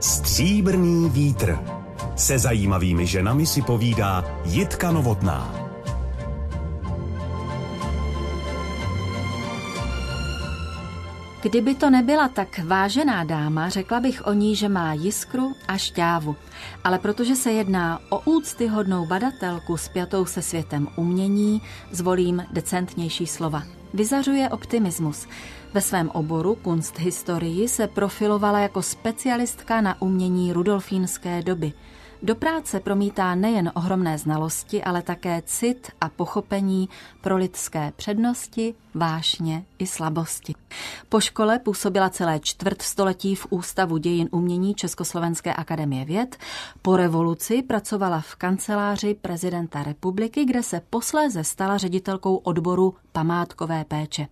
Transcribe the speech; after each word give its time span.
Stříbrný 0.00 1.10
vítr. 1.10 1.58
Se 2.16 2.38
zajímavými 2.38 3.06
ženami 3.06 3.46
si 3.46 3.62
povídá 3.62 4.24
Jitka 4.44 4.92
Novotná. 4.92 5.57
Kdyby 11.42 11.74
to 11.74 11.90
nebyla 11.90 12.28
tak 12.28 12.58
vážená 12.64 13.24
dáma, 13.24 13.68
řekla 13.68 14.00
bych 14.00 14.26
o 14.26 14.32
ní, 14.32 14.56
že 14.56 14.68
má 14.68 14.92
jiskru 14.92 15.54
a 15.68 15.76
šťávu. 15.76 16.36
Ale 16.84 16.98
protože 16.98 17.36
se 17.36 17.52
jedná 17.52 18.00
o 18.08 18.20
úctyhodnou 18.20 19.06
badatelku 19.06 19.76
spjatou 19.76 20.24
se 20.26 20.42
světem 20.42 20.88
umění, 20.96 21.62
zvolím 21.90 22.46
decentnější 22.52 23.26
slova. 23.26 23.62
Vyzařuje 23.94 24.48
optimismus. 24.48 25.26
Ve 25.74 25.80
svém 25.80 26.10
oboru 26.10 26.54
kunsthistorii 26.54 27.68
se 27.68 27.86
profilovala 27.86 28.60
jako 28.60 28.82
specialistka 28.82 29.80
na 29.80 30.02
umění 30.02 30.52
rudolfínské 30.52 31.42
doby– 31.42 31.72
do 32.22 32.34
práce 32.34 32.80
promítá 32.80 33.34
nejen 33.34 33.72
ohromné 33.74 34.18
znalosti, 34.18 34.84
ale 34.84 35.02
také 35.02 35.42
cit 35.46 35.90
a 36.00 36.08
pochopení 36.08 36.88
pro 37.20 37.36
lidské 37.36 37.92
přednosti, 37.96 38.74
vášně 38.94 39.64
i 39.78 39.86
slabosti. 39.86 40.54
Po 41.08 41.20
škole 41.20 41.58
působila 41.58 42.10
celé 42.10 42.40
čtvrt 42.40 42.82
století 42.82 43.34
v 43.34 43.46
Ústavu 43.50 43.96
dějin 43.96 44.28
umění 44.30 44.74
Československé 44.74 45.54
akademie 45.54 46.04
věd. 46.04 46.36
Po 46.82 46.96
revoluci 46.96 47.62
pracovala 47.62 48.20
v 48.20 48.34
kanceláři 48.34 49.14
prezidenta 49.14 49.82
republiky, 49.82 50.44
kde 50.44 50.62
se 50.62 50.80
posléze 50.90 51.44
stala 51.44 51.78
ředitelkou 51.78 52.36
odboru 52.36 52.94
památkové 53.12 53.84
péče. 53.84 54.26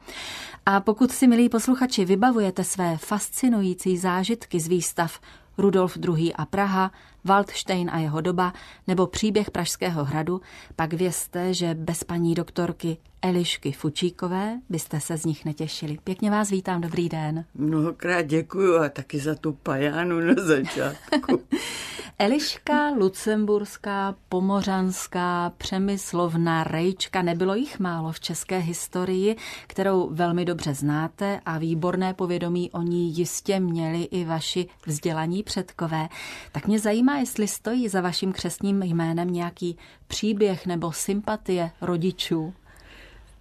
A 0.66 0.80
pokud 0.80 1.12
si, 1.12 1.26
milí 1.26 1.48
posluchači, 1.48 2.04
vybavujete 2.04 2.64
své 2.64 2.96
fascinující 2.96 3.98
zážitky 3.98 4.60
z 4.60 4.66
výstav 4.66 5.20
Rudolf 5.58 5.96
II. 5.96 6.34
a 6.34 6.46
Praha, 6.46 6.90
Waldstein 7.26 7.90
a 7.92 7.98
jeho 7.98 8.20
doba 8.20 8.52
nebo 8.86 9.06
příběh 9.06 9.50
Pražského 9.50 10.04
hradu, 10.04 10.40
pak 10.76 10.92
vězte, 10.92 11.54
že 11.54 11.74
bez 11.74 12.04
paní 12.04 12.34
doktorky 12.34 12.96
Elišky 13.22 13.72
Fučíkové 13.72 14.60
byste 14.68 15.00
se 15.00 15.16
z 15.16 15.24
nich 15.24 15.44
netěšili. 15.44 15.98
Pěkně 16.04 16.30
vás 16.30 16.50
vítám, 16.50 16.80
dobrý 16.80 17.08
den. 17.08 17.44
Mnohokrát 17.54 18.22
děkuju 18.22 18.76
a 18.78 18.88
taky 18.88 19.18
za 19.18 19.34
tu 19.34 19.52
pajánu 19.52 20.20
na 20.20 20.34
začátku. 20.36 21.42
Eliška, 22.18 22.90
Lucemburská, 22.90 24.14
Pomořanská, 24.28 25.52
Přemyslovna, 25.58 26.64
Rejčka, 26.64 27.22
nebylo 27.22 27.54
jich 27.54 27.80
málo 27.80 28.12
v 28.12 28.20
české 28.20 28.58
historii, 28.58 29.36
kterou 29.66 30.08
velmi 30.12 30.44
dobře 30.44 30.74
znáte 30.74 31.40
a 31.46 31.58
výborné 31.58 32.14
povědomí 32.14 32.70
o 32.70 32.82
ní 32.82 33.18
jistě 33.18 33.60
měli 33.60 34.02
i 34.02 34.24
vaši 34.24 34.66
vzdělaní 34.86 35.42
předkové. 35.42 36.08
Tak 36.52 36.66
mě 36.66 36.78
zajímá, 36.78 37.18
jestli 37.18 37.48
stojí 37.48 37.88
za 37.88 38.00
vaším 38.00 38.32
křesním 38.32 38.82
jménem 38.82 39.32
nějaký 39.32 39.78
příběh 40.06 40.66
nebo 40.66 40.92
sympatie 40.92 41.70
rodičů 41.80 42.54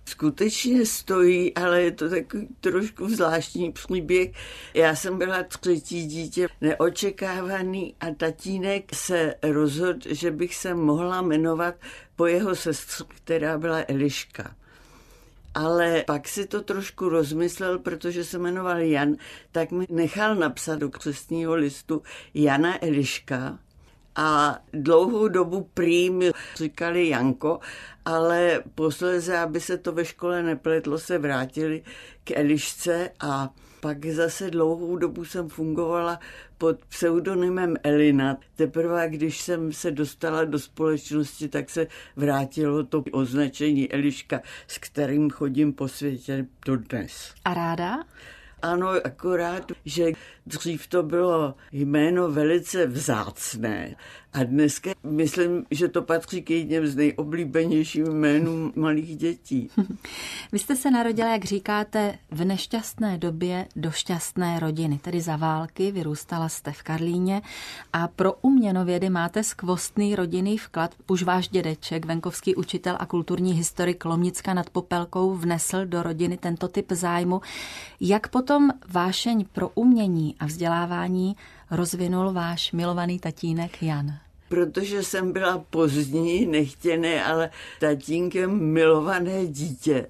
skutečně 0.05 0.85
stojí, 0.85 1.55
ale 1.55 1.81
je 1.81 1.91
to 1.91 2.09
takový 2.09 2.47
trošku 2.59 3.09
zvláštní 3.09 3.71
příběh. 3.71 4.31
Já 4.73 4.95
jsem 4.95 5.17
byla 5.17 5.43
třetí 5.43 6.05
dítě, 6.05 6.47
neočekávaný 6.61 7.95
a 7.99 8.05
tatínek 8.11 8.95
se 8.95 9.35
rozhodl, 9.43 9.99
že 10.09 10.31
bych 10.31 10.55
se 10.55 10.73
mohla 10.73 11.21
jmenovat 11.21 11.75
po 12.15 12.25
jeho 12.25 12.55
sestře, 12.55 13.03
která 13.07 13.57
byla 13.57 13.83
Eliška. 13.87 14.55
Ale 15.53 16.03
pak 16.07 16.27
si 16.27 16.47
to 16.47 16.61
trošku 16.61 17.09
rozmyslel, 17.09 17.79
protože 17.79 18.23
se 18.23 18.37
jmenoval 18.37 18.79
Jan, 18.79 19.15
tak 19.51 19.71
mi 19.71 19.85
nechal 19.89 20.35
napsat 20.35 20.79
do 20.79 20.89
křestního 20.89 21.55
listu 21.55 22.01
Jana 22.33 22.83
Eliška 22.83 23.59
a 24.15 24.59
dlouhou 24.73 25.27
dobu 25.27 25.69
prý 25.73 26.09
mi 26.09 26.31
říkali 26.55 27.09
Janko, 27.09 27.59
ale 28.05 28.63
posledně, 28.75 29.37
aby 29.37 29.59
se 29.59 29.77
to 29.77 29.91
ve 29.91 30.05
škole 30.05 30.43
nepletlo, 30.43 30.99
se 30.99 31.17
vrátili 31.17 31.83
k 32.23 32.31
Elišce 32.31 33.09
a 33.19 33.53
pak 33.79 34.05
zase 34.05 34.51
dlouhou 34.51 34.97
dobu 34.97 35.25
jsem 35.25 35.49
fungovala 35.49 36.19
pod 36.57 36.85
pseudonymem 36.85 37.75
Elina. 37.83 38.37
Teprve, 38.55 39.09
když 39.09 39.41
jsem 39.41 39.73
se 39.73 39.91
dostala 39.91 40.45
do 40.45 40.59
společnosti, 40.59 41.47
tak 41.47 41.69
se 41.69 41.87
vrátilo 42.15 42.83
to 42.83 43.03
označení 43.11 43.91
Eliška, 43.91 44.41
s 44.67 44.77
kterým 44.77 45.29
chodím 45.29 45.73
po 45.73 45.87
světě 45.87 46.45
dodnes. 46.65 47.33
A 47.45 47.53
ráda? 47.53 48.03
Ano, 48.61 48.89
akorát, 49.03 49.71
že 49.85 50.11
dřív 50.45 50.87
to 50.87 51.03
bylo 51.03 51.55
jméno 51.71 52.31
velice 52.31 52.87
vzácné 52.87 53.95
a 54.35 54.43
dneska 54.43 54.91
myslím, 55.03 55.65
že 55.71 55.87
to 55.87 56.01
patří 56.01 56.41
k 56.41 56.49
jedním 56.49 56.87
z 56.87 56.95
nejoblíbenějších 56.95 58.03
jménů 58.03 58.71
malých 58.75 59.17
dětí. 59.17 59.69
Vy 60.51 60.59
jste 60.59 60.75
se 60.75 60.91
narodila, 60.91 61.31
jak 61.31 61.45
říkáte, 61.45 62.17
v 62.31 62.45
nešťastné 62.45 63.17
době 63.17 63.67
do 63.75 63.91
šťastné 63.91 64.59
rodiny, 64.59 64.99
tedy 64.99 65.21
za 65.21 65.35
války, 65.35 65.91
vyrůstala 65.91 66.49
jste 66.49 66.71
v 66.71 66.83
Karlíně 66.83 67.41
a 67.93 68.07
pro 68.07 68.33
uměnovědy 68.33 69.09
máte 69.09 69.43
skvostný 69.43 70.15
rodinný 70.15 70.57
vklad. 70.57 70.95
Už 71.07 71.23
váš 71.23 71.47
dědeček, 71.47 72.05
venkovský 72.05 72.55
učitel 72.55 72.95
a 72.99 73.05
kulturní 73.05 73.53
historik 73.53 74.05
Lomnicka 74.05 74.53
nad 74.53 74.69
Popelkou 74.69 75.35
vnesl 75.35 75.85
do 75.85 76.03
rodiny 76.03 76.37
tento 76.37 76.67
typ 76.67 76.91
zájmu. 76.91 77.41
Jak 77.99 78.27
potom 78.45 78.69
vášeň 78.89 79.45
pro 79.53 79.69
umění 79.75 80.35
a 80.39 80.45
vzdělávání 80.45 81.35
rozvinul 81.71 82.33
váš 82.33 82.71
milovaný 82.71 83.19
tatínek 83.19 83.83
Jan? 83.83 84.13
protože 84.49 85.03
jsem 85.03 85.33
byla 85.33 85.65
pozdní, 85.69 86.45
nechtěné, 86.45 87.23
ale 87.23 87.49
tatínkem 87.79 88.59
milované 88.73 89.45
dítě 89.45 90.07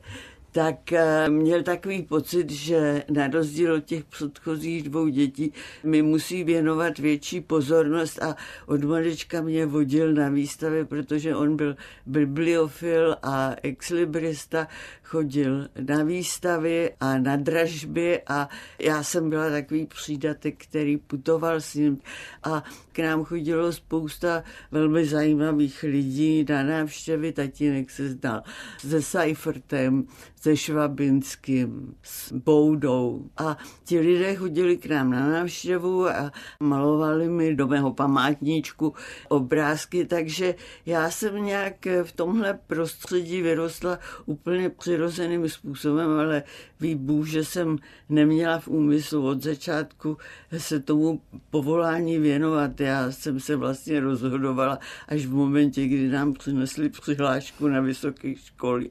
tak 0.55 0.93
eh, 0.93 1.29
měl 1.29 1.63
takový 1.63 2.01
pocit, 2.01 2.51
že 2.51 3.03
na 3.09 3.27
rozdíl 3.27 3.73
od 3.73 3.85
těch 3.85 4.03
předchozích 4.03 4.83
dvou 4.83 5.07
dětí 5.07 5.53
mi 5.83 6.01
musí 6.01 6.43
věnovat 6.43 6.99
větší 6.99 7.41
pozornost 7.41 8.23
a 8.23 8.35
od 8.65 8.83
malička 8.83 9.41
mě 9.41 9.65
vodil 9.65 10.13
na 10.13 10.29
výstavy, 10.29 10.85
protože 10.85 11.35
on 11.35 11.55
byl 11.55 11.75
bibliofil 12.05 13.17
a 13.23 13.55
exlibrista, 13.63 14.67
chodil 15.03 15.67
na 15.87 16.03
výstavy 16.03 16.91
a 16.99 17.17
na 17.17 17.35
dražby 17.35 18.21
a 18.27 18.49
já 18.79 19.03
jsem 19.03 19.29
byla 19.29 19.49
takový 19.49 19.85
přídatek, 19.85 20.55
který 20.63 20.97
putoval 20.97 21.61
s 21.61 21.73
ním 21.73 21.99
a 22.43 22.63
k 22.91 22.99
nám 22.99 23.23
chodilo 23.23 23.73
spousta 23.73 24.43
velmi 24.71 25.05
zajímavých 25.05 25.83
lidí 25.83 26.45
na 26.49 26.63
návštěvy. 26.63 27.31
Tatínek 27.31 27.91
se 27.91 28.09
znal 28.09 28.43
se 28.77 29.01
Seifertem, 29.01 30.07
se 30.45 30.57
Švabinským, 30.57 31.95
s 32.03 32.31
Boudou. 32.31 33.29
A 33.37 33.57
ti 33.83 33.99
lidé 33.99 34.35
chodili 34.35 34.77
k 34.77 34.85
nám 34.85 35.11
na 35.11 35.29
návštěvu 35.29 36.07
a 36.07 36.31
malovali 36.59 37.29
mi 37.29 37.55
do 37.55 37.67
mého 37.67 37.93
památníčku 37.93 38.93
obrázky, 39.27 40.05
takže 40.05 40.55
já 40.85 41.09
jsem 41.09 41.45
nějak 41.45 41.87
v 42.03 42.11
tomhle 42.11 42.59
prostředí 42.67 43.41
vyrostla 43.41 43.99
úplně 44.25 44.69
přirozeným 44.69 45.49
způsobem, 45.49 46.19
ale 46.19 46.43
ví 46.79 46.95
Bůh, 46.95 47.27
že 47.27 47.45
jsem 47.45 47.77
neměla 48.09 48.59
v 48.59 48.67
úmyslu 48.67 49.27
od 49.27 49.43
začátku 49.43 50.17
se 50.57 50.79
tomu 50.79 51.21
povolání 51.49 52.19
věnovat. 52.19 52.81
Já 52.81 53.11
jsem 53.11 53.39
se 53.39 53.55
vlastně 53.55 53.99
rozhodovala 53.99 54.79
až 55.07 55.25
v 55.25 55.33
momentě, 55.33 55.87
kdy 55.87 56.07
nám 56.07 56.33
přinesli 56.33 56.89
přihlášku 56.89 57.67
na 57.67 57.81
vysoké 57.81 58.35
školy. 58.35 58.89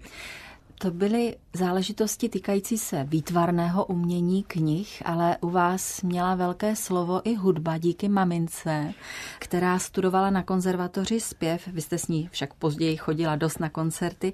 To 0.85 0.91
byly 0.91 1.37
záležitosti 1.53 2.29
týkající 2.29 2.79
se 2.79 3.05
výtvarného 3.05 3.85
umění 3.85 4.43
knih, 4.43 5.03
ale 5.05 5.37
u 5.41 5.51
vás 5.51 6.03
měla 6.03 6.35
velké 6.35 6.77
slovo 6.77 7.21
i 7.25 7.35
hudba 7.35 7.79
díky 7.79 8.09
mamince, 8.09 8.93
která 9.39 9.79
studovala 9.79 10.31
na 10.31 10.43
konzervatoři 10.43 11.21
zpěv. 11.21 11.69
Vy 11.69 11.81
jste 11.81 11.99
s 11.99 12.09
ní 12.09 12.29
však 12.33 12.55
později 12.55 12.97
chodila 12.97 13.37
dost 13.37 13.61
na 13.61 13.69
koncerty. 13.69 14.33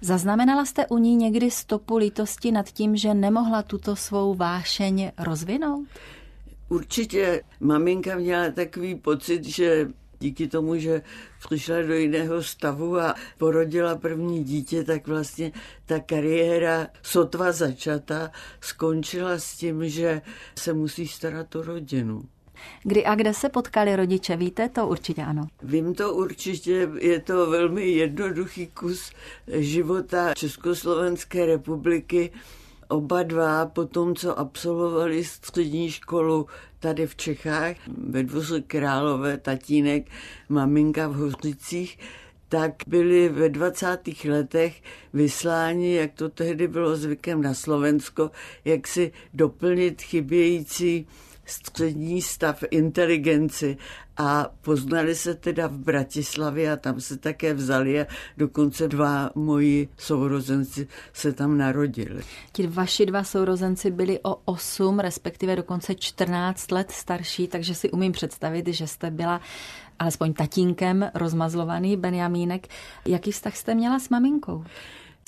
Zaznamenala 0.00 0.64
jste 0.64 0.86
u 0.86 0.98
ní 0.98 1.16
někdy 1.16 1.50
stopu 1.50 1.96
lítosti 1.96 2.52
nad 2.52 2.66
tím, 2.68 2.96
že 2.96 3.14
nemohla 3.14 3.62
tuto 3.62 3.96
svou 3.96 4.34
vášeň 4.34 5.12
rozvinout? 5.18 5.88
Určitě 6.68 7.42
maminka 7.60 8.16
měla 8.16 8.50
takový 8.50 8.94
pocit, 8.94 9.44
že 9.44 9.88
díky 10.20 10.48
tomu, 10.48 10.76
že 10.76 11.02
přišla 11.46 11.82
do 11.82 11.94
jiného 11.94 12.42
stavu 12.42 12.98
a 12.98 13.14
porodila 13.38 13.96
první 13.96 14.44
dítě, 14.44 14.84
tak 14.84 15.06
vlastně 15.06 15.52
ta 15.86 16.00
kariéra 16.00 16.86
sotva 17.02 17.52
začata 17.52 18.30
skončila 18.60 19.38
s 19.38 19.56
tím, 19.56 19.88
že 19.88 20.22
se 20.58 20.72
musí 20.72 21.08
starat 21.08 21.56
o 21.56 21.62
rodinu. 21.62 22.22
Kdy 22.82 23.04
a 23.04 23.14
kde 23.14 23.34
se 23.34 23.48
potkali 23.48 23.96
rodiče, 23.96 24.36
víte 24.36 24.68
to 24.68 24.86
určitě 24.86 25.22
ano? 25.22 25.46
Vím 25.62 25.94
to 25.94 26.14
určitě, 26.14 26.88
je 27.00 27.20
to 27.20 27.50
velmi 27.50 27.88
jednoduchý 27.88 28.66
kus 28.66 29.12
života 29.48 30.34
Československé 30.34 31.46
republiky. 31.46 32.30
Oba 32.88 33.22
dva 33.22 33.66
po 33.66 33.84
tom, 33.84 34.14
co 34.14 34.38
absolvovali 34.38 35.24
střední 35.24 35.90
školu 35.90 36.46
tady 36.84 37.06
v 37.06 37.16
Čechách, 37.16 37.76
ve 37.86 38.22
Dvoře 38.22 38.60
Králové, 38.60 39.38
tatínek, 39.38 40.06
maminka 40.48 41.08
v 41.08 41.14
Hořicích, 41.14 41.98
tak 42.48 42.72
byli 42.86 43.28
ve 43.28 43.48
20. 43.48 43.98
letech 44.28 44.82
vysláni, 45.12 45.94
jak 45.94 46.12
to 46.12 46.28
tehdy 46.28 46.68
bylo 46.68 46.96
zvykem 46.96 47.42
na 47.42 47.54
Slovensko, 47.54 48.30
jak 48.64 48.86
si 48.88 49.12
doplnit 49.34 50.02
chybějící 50.02 51.06
střední 51.46 52.22
stav 52.22 52.64
inteligenci 52.70 53.76
a 54.16 54.50
poznali 54.60 55.14
se 55.14 55.34
teda 55.34 55.66
v 55.66 55.78
Bratislavě 55.78 56.72
a 56.72 56.76
tam 56.76 57.00
se 57.00 57.18
také 57.18 57.54
vzali 57.54 58.00
a 58.00 58.06
dokonce 58.36 58.88
dva 58.88 59.30
moji 59.34 59.88
sourozenci 59.98 60.88
se 61.12 61.32
tam 61.32 61.58
narodili. 61.58 62.22
Ti 62.52 62.66
vaši 62.66 63.06
dva 63.06 63.24
sourozenci 63.24 63.90
byli 63.90 64.20
o 64.22 64.36
8, 64.44 64.98
respektive 64.98 65.56
dokonce 65.56 65.94
14 65.94 66.70
let 66.70 66.90
starší, 66.90 67.48
takže 67.48 67.74
si 67.74 67.90
umím 67.90 68.12
představit, 68.12 68.68
že 68.68 68.86
jste 68.86 69.10
byla 69.10 69.40
alespoň 69.98 70.32
tatínkem 70.32 71.10
rozmazlovaný 71.14 71.96
Benjamínek. 71.96 72.68
Jaký 73.06 73.32
vztah 73.32 73.56
jste 73.56 73.74
měla 73.74 73.98
s 73.98 74.08
maminkou? 74.08 74.64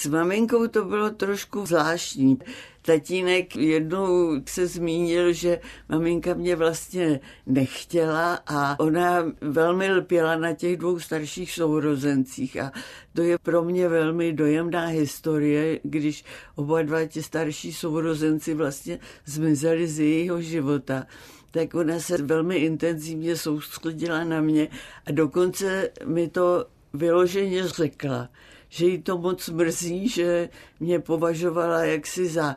S 0.01 0.07
maminkou 0.07 0.67
to 0.67 0.85
bylo 0.85 1.11
trošku 1.11 1.67
zvláštní. 1.67 2.39
Tatínek 2.87 3.57
jednou 3.57 4.41
se 4.49 4.67
zmínil, 4.67 5.33
že 5.33 5.61
maminka 5.89 6.35
mě 6.35 6.57
vlastně 6.57 7.21
nechtěla 7.47 8.39
a 8.47 8.81
ona 8.81 9.33
velmi 9.41 9.93
lpěla 9.93 10.37
na 10.37 10.53
těch 10.53 10.77
dvou 10.77 11.01
starších 11.01 11.53
sourozencích 11.53 12.57
a 12.57 12.73
to 13.13 13.23
je 13.23 13.39
pro 13.39 13.65
mě 13.65 13.89
velmi 13.89 14.33
dojemná 14.33 14.87
historie, 14.87 15.81
když 15.83 16.25
oba 16.55 16.83
dva 16.83 17.07
ti 17.07 17.23
starší 17.23 17.73
sourozenci 17.73 18.55
vlastně 18.55 18.99
zmizeli 19.25 19.89
z 19.89 20.01
jejího 20.01 20.41
života. 20.41 21.07
Tak 21.51 21.75
ona 21.75 22.01
se 22.01 22.23
velmi 22.23 22.57
intenzivně 22.57 23.37
soustředila 23.37 24.25
na 24.25 24.41
mě 24.41 24.69
a 25.07 25.13
dokonce 25.13 25.91
mi 26.05 26.29
to 26.29 26.67
vyloženě 26.95 27.69
řekla, 27.69 28.29
že 28.69 28.87
jí 28.87 29.03
to 29.03 29.19
moc 29.19 29.49
mrzí, 29.49 30.09
že 30.09 30.49
mě 30.81 31.01
považovala 31.01 31.85
jaksi 31.85 32.29
za 32.29 32.57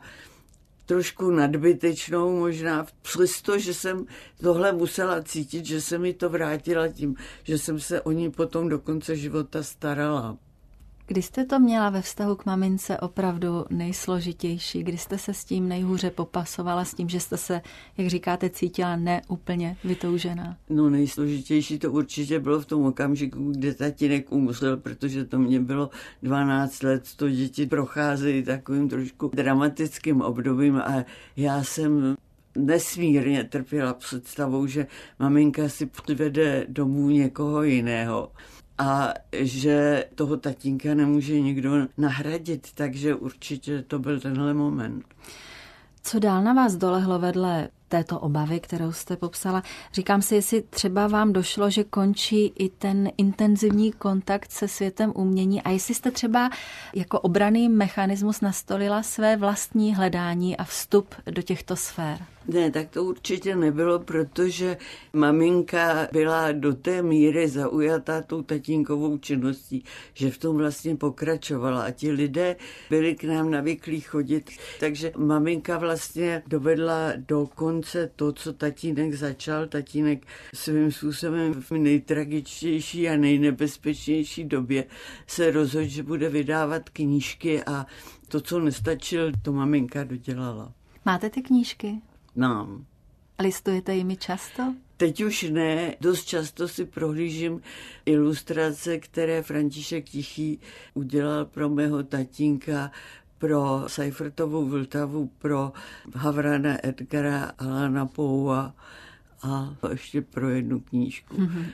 trošku 0.86 1.30
nadbytečnou 1.30 2.38
možná, 2.38 2.86
přesto, 3.02 3.58
že 3.58 3.74
jsem 3.74 4.06
tohle 4.42 4.72
musela 4.72 5.22
cítit, 5.22 5.66
že 5.66 5.80
se 5.80 5.98
mi 5.98 6.14
to 6.14 6.28
vrátila 6.28 6.88
tím, 6.88 7.16
že 7.42 7.58
jsem 7.58 7.80
se 7.80 8.00
o 8.00 8.12
ní 8.12 8.30
potom 8.30 8.68
do 8.68 8.78
konce 8.78 9.16
života 9.16 9.62
starala. 9.62 10.38
Kdy 11.10 11.22
jste 11.22 11.44
to 11.44 11.58
měla 11.58 11.90
ve 11.90 12.02
vztahu 12.02 12.36
k 12.36 12.46
mamince 12.46 12.98
opravdu 12.98 13.64
nejsložitější? 13.70 14.82
Kdy 14.82 14.98
jste 14.98 15.18
se 15.18 15.34
s 15.34 15.44
tím 15.44 15.68
nejhůře 15.68 16.10
popasovala, 16.10 16.84
s 16.84 16.94
tím, 16.94 17.08
že 17.08 17.20
jste 17.20 17.36
se, 17.36 17.60
jak 17.98 18.08
říkáte, 18.08 18.50
cítila 18.50 18.96
neúplně 18.96 19.76
vytoužená? 19.84 20.56
No 20.68 20.90
nejsložitější 20.90 21.78
to 21.78 21.92
určitě 21.92 22.40
bylo 22.40 22.60
v 22.60 22.66
tom 22.66 22.84
okamžiku, 22.84 23.50
kdy 23.50 23.74
tatínek 23.74 24.32
umřel, 24.32 24.76
protože 24.76 25.24
to 25.24 25.38
mě 25.38 25.60
bylo 25.60 25.90
12 26.22 26.82
let, 26.82 27.02
to 27.16 27.30
děti 27.30 27.66
procházejí 27.66 28.42
takovým 28.42 28.88
trošku 28.88 29.30
dramatickým 29.34 30.20
obdobím 30.20 30.76
a 30.76 31.04
já 31.36 31.64
jsem 31.64 32.16
nesmírně 32.56 33.44
trpěla 33.44 33.94
představou, 33.94 34.66
že 34.66 34.86
maminka 35.18 35.68
si 35.68 35.86
přivede 35.86 36.66
domů 36.68 37.08
někoho 37.08 37.62
jiného 37.62 38.32
a 38.80 39.14
že 39.32 40.04
toho 40.14 40.36
tatínka 40.36 40.94
nemůže 40.94 41.40
nikdo 41.40 41.70
nahradit, 41.98 42.68
takže 42.74 43.14
určitě 43.14 43.82
to 43.82 43.98
byl 43.98 44.20
tenhle 44.20 44.54
moment. 44.54 45.04
Co 46.02 46.18
dál 46.18 46.42
na 46.42 46.52
vás 46.52 46.76
dolehlo 46.76 47.18
vedle 47.18 47.68
této 47.90 48.20
obavy, 48.20 48.60
kterou 48.60 48.92
jste 48.92 49.16
popsala. 49.16 49.62
Říkám 49.92 50.22
si, 50.22 50.34
jestli 50.34 50.62
třeba 50.62 51.06
vám 51.06 51.32
došlo, 51.32 51.70
že 51.70 51.84
končí 51.84 52.52
i 52.58 52.68
ten 52.68 53.10
intenzivní 53.18 53.92
kontakt 53.92 54.52
se 54.52 54.68
světem 54.68 55.12
umění 55.14 55.62
a 55.62 55.70
jestli 55.70 55.94
jste 55.94 56.10
třeba 56.10 56.50
jako 56.94 57.20
obraný 57.20 57.68
mechanismus 57.68 58.40
nastolila 58.40 59.02
své 59.02 59.36
vlastní 59.36 59.94
hledání 59.94 60.56
a 60.56 60.64
vstup 60.64 61.14
do 61.30 61.42
těchto 61.42 61.76
sfér. 61.76 62.18
Ne, 62.48 62.70
tak 62.70 62.90
to 62.90 63.04
určitě 63.04 63.56
nebylo, 63.56 63.98
protože 63.98 64.76
maminka 65.12 66.08
byla 66.12 66.52
do 66.52 66.74
té 66.74 67.02
míry 67.02 67.48
zaujatá 67.48 68.22
tou 68.22 68.42
tatínkovou 68.42 69.18
činností, 69.18 69.84
že 70.14 70.30
v 70.30 70.38
tom 70.38 70.56
vlastně 70.56 70.96
pokračovala 70.96 71.82
a 71.82 71.90
ti 71.90 72.10
lidé 72.12 72.56
byli 72.90 73.14
k 73.14 73.24
nám 73.24 73.50
navyklí 73.50 74.00
chodit, 74.00 74.50
takže 74.80 75.12
maminka 75.16 75.78
vlastně 75.78 76.42
dovedla 76.46 77.12
do 77.16 77.46
konce 77.54 77.79
to, 78.16 78.32
co 78.32 78.52
tatínek 78.52 79.14
začal. 79.14 79.66
Tatínek 79.66 80.26
svým 80.54 80.92
způsobem 80.92 81.54
v 81.54 81.70
nejtragičtější 81.70 83.08
a 83.08 83.16
nejnebezpečnější 83.16 84.44
době 84.44 84.84
se 85.26 85.50
rozhodl, 85.50 85.88
že 85.88 86.02
bude 86.02 86.28
vydávat 86.28 86.88
knížky 86.90 87.64
a 87.64 87.86
to, 88.28 88.40
co 88.40 88.60
nestačil, 88.60 89.32
to 89.42 89.52
maminka 89.52 90.04
dodělala. 90.04 90.72
Máte 91.04 91.30
ty 91.30 91.42
knížky? 91.42 92.00
Mám. 92.36 92.86
Listujete 93.42 93.94
jimi 93.94 94.16
často? 94.16 94.74
Teď 94.96 95.24
už 95.24 95.42
ne, 95.42 95.96
dost 96.00 96.24
často 96.24 96.68
si 96.68 96.84
prohlížím 96.84 97.60
ilustrace, 98.06 98.98
které 98.98 99.42
František 99.42 100.04
Tichý 100.04 100.60
udělal 100.94 101.44
pro 101.44 101.68
mého 101.68 102.02
tatínka, 102.02 102.90
pro 103.40 103.84
Seifertovou 103.86 104.68
Vltavu, 104.68 105.30
pro 105.38 105.72
Havrana 106.14 106.86
Edgara, 106.86 107.52
Alana 107.58 108.06
Poua 108.06 108.74
a 109.42 109.74
ještě 109.90 110.22
pro 110.22 110.48
jednu 110.48 110.80
knížku. 110.80 111.36
Mm-hmm. 111.36 111.66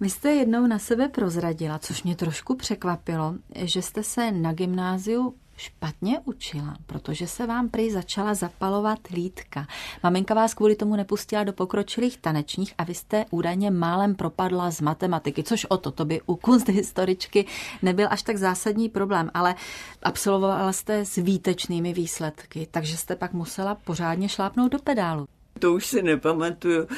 Vy 0.00 0.10
jste 0.10 0.30
jednou 0.30 0.66
na 0.66 0.78
sebe 0.78 1.08
prozradila, 1.08 1.78
což 1.78 2.02
mě 2.02 2.16
trošku 2.16 2.56
překvapilo, 2.56 3.34
že 3.54 3.82
jste 3.82 4.02
se 4.02 4.32
na 4.32 4.52
gymnáziu 4.52 5.34
špatně 5.56 6.20
učila, 6.24 6.76
protože 6.86 7.26
se 7.26 7.46
vám 7.46 7.68
prý 7.68 7.90
začala 7.90 8.34
zapalovat 8.34 8.98
lítka. 9.10 9.66
Maminka 10.02 10.34
vás 10.34 10.54
kvůli 10.54 10.76
tomu 10.76 10.96
nepustila 10.96 11.44
do 11.44 11.52
pokročilých 11.52 12.18
tanečních 12.18 12.74
a 12.78 12.84
vy 12.84 12.94
jste 12.94 13.24
údajně 13.30 13.70
málem 13.70 14.14
propadla 14.14 14.70
z 14.70 14.80
matematiky, 14.80 15.42
což 15.42 15.64
o 15.64 15.76
to, 15.76 15.90
to 15.90 16.04
by 16.04 16.20
u 16.26 16.36
kunsthistoričky 16.36 17.46
nebyl 17.82 18.08
až 18.10 18.22
tak 18.22 18.36
zásadní 18.36 18.88
problém, 18.88 19.30
ale 19.34 19.54
absolvovala 20.02 20.72
jste 20.72 21.04
s 21.04 21.16
výtečnými 21.16 21.92
výsledky, 21.92 22.68
takže 22.70 22.96
jste 22.96 23.16
pak 23.16 23.32
musela 23.32 23.74
pořádně 23.74 24.28
šlápnout 24.28 24.72
do 24.72 24.78
pedálu. 24.78 25.26
To 25.58 25.72
už 25.72 25.86
si 25.86 26.02
nepamatuju, 26.02 26.88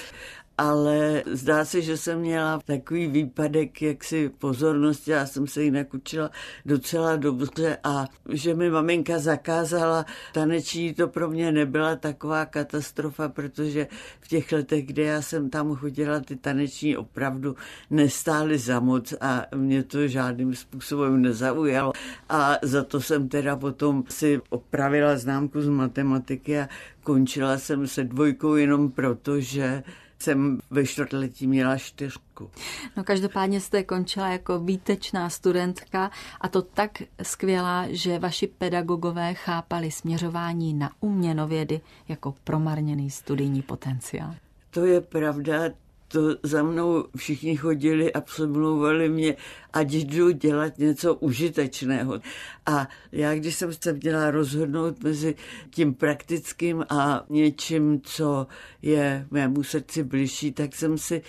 ale 0.59 1.23
zdá 1.27 1.65
se, 1.65 1.83
že 1.83 1.97
jsem 1.97 2.19
měla 2.21 2.61
takový 2.65 3.07
výpadek 3.07 3.83
jaksi 3.83 4.29
pozornosti, 4.29 5.11
já 5.11 5.27
jsem 5.27 5.47
se 5.47 5.63
jinak 5.63 5.95
učila 5.95 6.31
docela 6.67 7.17
dobře 7.17 7.79
a 7.85 8.05
že 8.29 8.55
mi 8.55 8.71
maminka 8.71 9.19
zakázala 9.19 10.07
taneční, 10.33 10.95
to 10.95 11.09
pro 11.09 11.31
mě 11.31 11.53
nebyla 11.53 11.97
taková 11.97 12.47
katastrofa, 12.47 13.29
protože 13.29 13.87
v 14.21 14.29
těch 14.29 14.53
letech, 14.53 14.87
kde 14.87 15.03
já 15.03 15.23
jsem 15.23 15.51
tam 15.51 15.75
chodila, 15.75 16.21
ty 16.21 16.37
taneční 16.37 16.97
opravdu 16.97 17.57
nestály 17.91 18.59
za 18.59 18.81
moc 18.81 19.15
a 19.21 19.47
mě 19.55 19.83
to 19.83 20.09
žádným 20.09 20.55
způsobem 20.55 21.23
nezaujalo. 21.23 21.93
A 22.29 22.59
za 22.63 22.85
to 22.85 23.01
jsem 23.01 23.29
teda 23.29 23.57
potom 23.57 24.05
si 24.09 24.41
opravila 24.51 25.17
známku 25.17 25.63
z 25.63 25.69
matematiky 25.69 26.61
a 26.61 26.69
končila 27.03 27.59
jsem 27.59 27.87
se 27.87 28.05
dvojkou 28.05 28.55
jenom 28.55 28.91
proto, 28.91 29.41
že 29.41 29.83
jsem 30.19 30.61
ve 30.71 30.87
čtvrtletí 30.87 31.47
měla 31.47 31.79
čtyřku. 31.79 32.51
No 32.97 33.05
každopádně 33.05 33.61
jste 33.61 33.83
končila 33.83 34.29
jako 34.29 34.59
výtečná 34.59 35.31
studentka 35.31 36.11
a 36.41 36.49
to 36.49 36.63
tak 36.63 36.91
skvělá, 37.23 37.87
že 37.89 38.19
vaši 38.19 38.47
pedagogové 38.47 39.35
chápali 39.35 39.91
směřování 39.91 40.75
na 40.75 40.91
uměnovědy 41.01 41.81
jako 42.09 42.35
promarněný 42.45 43.11
studijní 43.11 43.63
potenciál. 43.63 44.35
To 44.71 44.85
je 44.87 45.01
pravda, 45.01 45.63
to 46.09 46.37
za 46.43 46.63
mnou 46.63 47.05
všichni 47.17 47.57
chodili 47.57 48.13
a 48.13 48.21
přemlouvali 48.21 49.09
mě, 49.09 49.37
ať 49.73 49.93
jdu 49.93 50.31
dělat 50.31 50.79
něco 50.79 51.15
užitečného. 51.15 52.21
A 52.67 52.89
já, 53.13 53.35
když 53.35 53.55
jsem 53.55 53.73
se 53.73 53.93
měla 53.93 54.31
rozhodnout 54.31 55.03
mezi 55.03 55.35
tím 55.71 55.95
praktickým 55.95 56.85
a 56.89 57.25
něčím, 57.29 58.01
co 58.01 58.47
je 58.83 59.27
mému 59.31 59.63
srdci 59.63 60.03
bližší, 60.03 60.53
tak 60.53 60.75
jsem 60.75 60.99
si 60.99 61.23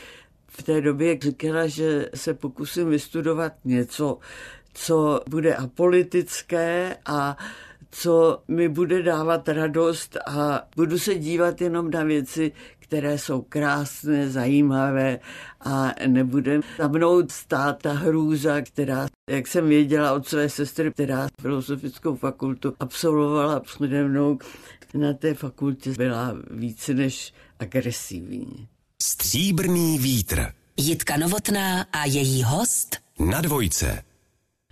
v 0.48 0.63
té 0.63 0.81
době 0.81 1.17
říkala, 1.22 1.67
že 1.67 2.10
se 2.15 2.34
pokusím 2.34 2.89
vystudovat 2.89 3.53
něco, 3.65 4.17
co 4.74 5.22
bude 5.29 5.55
apolitické 5.55 6.98
a 7.05 7.38
co 7.91 8.43
mi 8.48 8.69
bude 8.69 9.03
dávat 9.03 9.50
radost 9.50 10.17
a 10.27 10.67
budu 10.75 11.00
se 11.00 11.15
dívat 11.15 11.62
jenom 11.62 11.91
na 11.91 12.03
věci, 12.03 12.51
které 12.88 13.17
jsou 13.17 13.41
krásné, 13.41 14.29
zajímavé 14.29 15.20
a 15.62 15.91
nebude 16.08 16.60
za 16.77 16.88
mnou 16.88 17.24
stát 17.29 17.82
ta 17.82 17.94
hrůza, 17.94 18.62
která, 18.62 19.08
jak 19.29 19.48
jsem 19.48 19.67
věděla 19.70 20.13
od 20.13 20.27
své 20.27 20.50
sestry, 20.50 20.91
která 20.91 21.27
filozofickou 21.41 22.15
fakultu 22.15 22.74
absolvovala 22.79 23.60
přede 23.60 24.08
mnou, 24.08 24.39
na 24.94 25.13
té 25.13 25.34
fakultě 25.34 25.91
byla 25.91 26.36
více 26.51 26.94
než 26.94 27.34
agresivní. 27.60 28.67
Stříbrný 29.03 30.00
vítr. 30.00 30.46
Jitka 30.77 31.17
Novotná 31.17 31.82
a 31.82 32.06
její 32.06 32.44
host 32.44 32.96
Na 33.20 33.41
dvojce. 33.41 34.03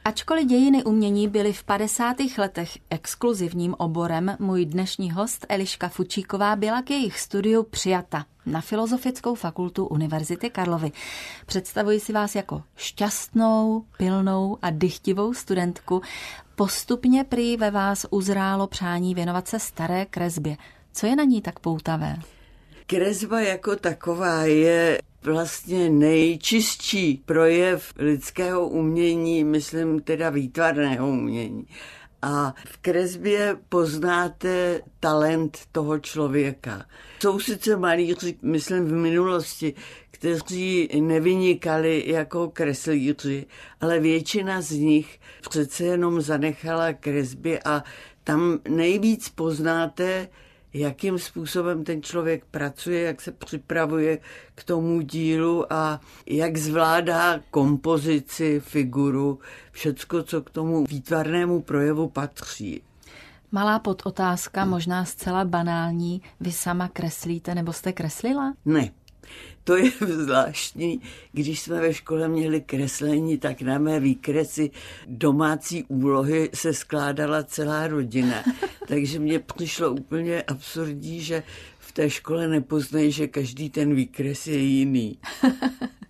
Ačkoliv 0.06 0.48
dějiny 0.48 0.84
umění 0.84 1.28
byly 1.28 1.54
v 1.54 1.64
50. 1.64 2.16
letech 2.38 2.78
exkluzivním 2.90 3.76
oborem, 3.78 4.38
můj 4.40 4.66
dnešní 4.66 5.12
host 5.12 5.46
Eliška 5.50 5.90
Fučíková 5.90 6.56
byla 6.56 6.82
k 6.82 6.90
jejich 6.90 7.20
studiu 7.20 7.64
přijata 7.64 8.26
na 8.46 8.62
Filozofickou 8.62 9.36
fakultu 9.36 9.86
Univerzity 9.86 10.50
Karlovy. 10.50 10.92
Představuji 11.46 12.00
si 12.00 12.14
vás 12.14 12.36
jako 12.36 12.64
šťastnou, 12.76 13.84
pilnou 13.98 14.58
a 14.62 14.70
dychtivou 14.70 15.34
studentku. 15.34 16.02
Postupně 16.56 17.24
prý 17.24 17.58
ve 17.58 17.72
vás 17.72 18.06
uzrálo 18.10 18.68
přání 18.68 19.16
věnovat 19.16 19.48
se 19.48 19.60
staré 19.60 20.06
kresbě. 20.06 20.58
Co 20.94 21.08
je 21.08 21.16
na 21.16 21.24
ní 21.24 21.42
tak 21.42 21.60
poutavé? 21.60 22.16
Kresba 22.88 23.42
jako 23.42 23.76
taková 23.76 24.44
je 24.44 25.00
vlastně 25.26 25.90
nejčistší 25.90 27.22
projev 27.26 27.94
lidského 27.98 28.68
umění, 28.68 29.44
myslím 29.44 30.00
teda 30.02 30.30
výtvarného 30.30 31.10
umění. 31.10 31.68
A 32.22 32.54
v 32.66 32.78
kresbě 32.78 33.58
poznáte 33.70 34.82
talent 35.00 35.60
toho 35.72 36.00
člověka. 36.00 36.86
Jsou 37.20 37.40
sice 37.40 37.78
malíři, 37.78 38.36
myslím 38.42 38.86
v 38.86 38.92
minulosti, 38.92 39.74
kteří 40.12 40.90
nevynikali 41.02 42.04
jako 42.08 42.50
kreslíři, 42.50 43.46
ale 43.82 44.00
většina 44.00 44.62
z 44.62 44.72
nich 44.72 45.20
přece 45.50 45.84
jenom 45.84 46.22
zanechala 46.22 46.94
kresby 46.94 47.60
a 47.64 47.84
tam 48.24 48.60
nejvíc 48.70 49.30
poznáte 49.30 50.28
jakým 50.76 51.20
způsobem 51.20 51.84
ten 51.84 52.02
člověk 52.02 52.46
pracuje, 52.52 53.02
jak 53.02 53.22
se 53.22 53.32
připravuje 53.32 54.20
k 54.56 54.64
tomu 54.64 55.02
dílu 55.02 55.74
a 55.74 56.02
jak 56.26 56.58
zvládá 56.58 57.40
kompozici, 57.52 58.60
figuru, 58.60 59.40
všecko, 59.72 60.24
co 60.24 60.42
k 60.42 60.50
tomu 60.50 60.86
výtvarnému 60.86 61.62
projevu 61.62 62.10
patří. 62.10 62.82
Malá 63.52 63.80
podotázka, 63.80 64.66
možná 64.66 65.06
zcela 65.06 65.46
banální. 65.46 66.22
Vy 66.40 66.52
sama 66.52 66.88
kreslíte 66.88 67.56
nebo 67.56 67.74
jste 67.74 67.94
kreslila? 67.94 68.54
Ne, 68.66 68.92
to 69.64 69.78
je 69.78 69.92
zvláštní. 70.08 71.02
Když 71.32 71.60
jsme 71.60 71.82
ve 71.82 71.94
škole 71.94 72.28
měli 72.28 72.62
kreslení, 72.62 73.38
tak 73.38 73.62
na 73.62 73.78
mé 73.78 74.00
výkresy 74.00 74.72
domácí 75.08 75.84
úlohy 75.84 76.50
se 76.54 76.74
skládala 76.74 77.44
celá 77.44 77.88
rodina. 77.88 78.44
Takže 78.88 79.20
mně 79.20 79.40
přišlo 79.40 79.92
úplně 79.92 80.42
absurdní, 80.42 81.22
že 81.22 81.44
v 81.80 81.92
té 81.92 82.10
škole 82.10 82.48
nepoznají, 82.48 83.12
že 83.12 83.28
každý 83.28 83.70
ten 83.70 83.96
výkres 83.96 84.48
je 84.48 84.58
jiný. 84.58 85.20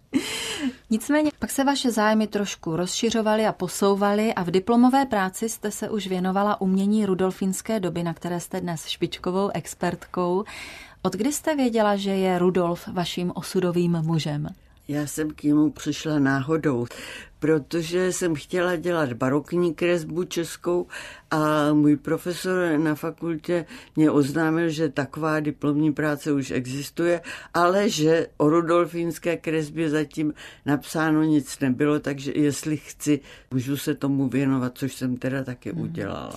Nicméně 0.89 1.31
pak 1.39 1.51
se 1.51 1.63
vaše 1.63 1.91
zájmy 1.91 2.27
trošku 2.27 2.75
rozšiřovaly 2.75 3.45
a 3.45 3.51
posouvaly 3.51 4.33
a 4.33 4.43
v 4.43 4.51
diplomové 4.51 5.05
práci 5.05 5.49
jste 5.49 5.71
se 5.71 5.89
už 5.89 6.07
věnovala 6.07 6.61
umění 6.61 7.05
rudolfínské 7.05 7.79
doby, 7.79 8.03
na 8.03 8.13
které 8.13 8.39
jste 8.39 8.61
dnes 8.61 8.87
špičkovou 8.87 9.49
expertkou. 9.53 10.43
Od 11.05 11.13
kdy 11.13 11.33
jste 11.33 11.55
věděla, 11.55 11.95
že 11.95 12.11
je 12.11 12.39
Rudolf 12.39 12.87
vaším 12.87 13.31
osudovým 13.35 13.91
mužem? 13.91 14.47
Já 14.87 15.07
jsem 15.07 15.31
k 15.31 15.43
němu 15.43 15.71
přišla 15.71 16.19
náhodou, 16.19 16.85
protože 17.39 18.13
jsem 18.13 18.35
chtěla 18.35 18.75
dělat 18.75 19.13
barokní 19.13 19.73
kresbu 19.73 20.23
českou 20.23 20.87
a 21.31 21.73
můj 21.73 21.97
profesor 21.97 22.77
na 22.77 22.95
fakultě 22.95 23.65
mě 23.95 24.11
oznámil, 24.11 24.69
že 24.69 24.89
taková 24.89 25.39
diplomní 25.39 25.93
práce 25.93 26.31
už 26.31 26.51
existuje, 26.51 27.21
ale 27.53 27.89
že 27.89 28.27
o 28.37 28.49
rudolfínské 28.49 29.37
kresbě 29.37 29.89
zatím 29.89 30.33
napsáno 30.65 31.23
nic 31.23 31.59
nebylo, 31.59 31.99
takže 31.99 32.31
jestli 32.35 32.77
chci, 32.77 33.19
můžu 33.51 33.77
se 33.77 33.95
tomu 33.95 34.29
věnovat, 34.29 34.77
což 34.77 34.95
jsem 34.95 35.17
teda 35.17 35.43
taky 35.43 35.71
hmm. 35.71 35.81
udělala. 35.81 36.35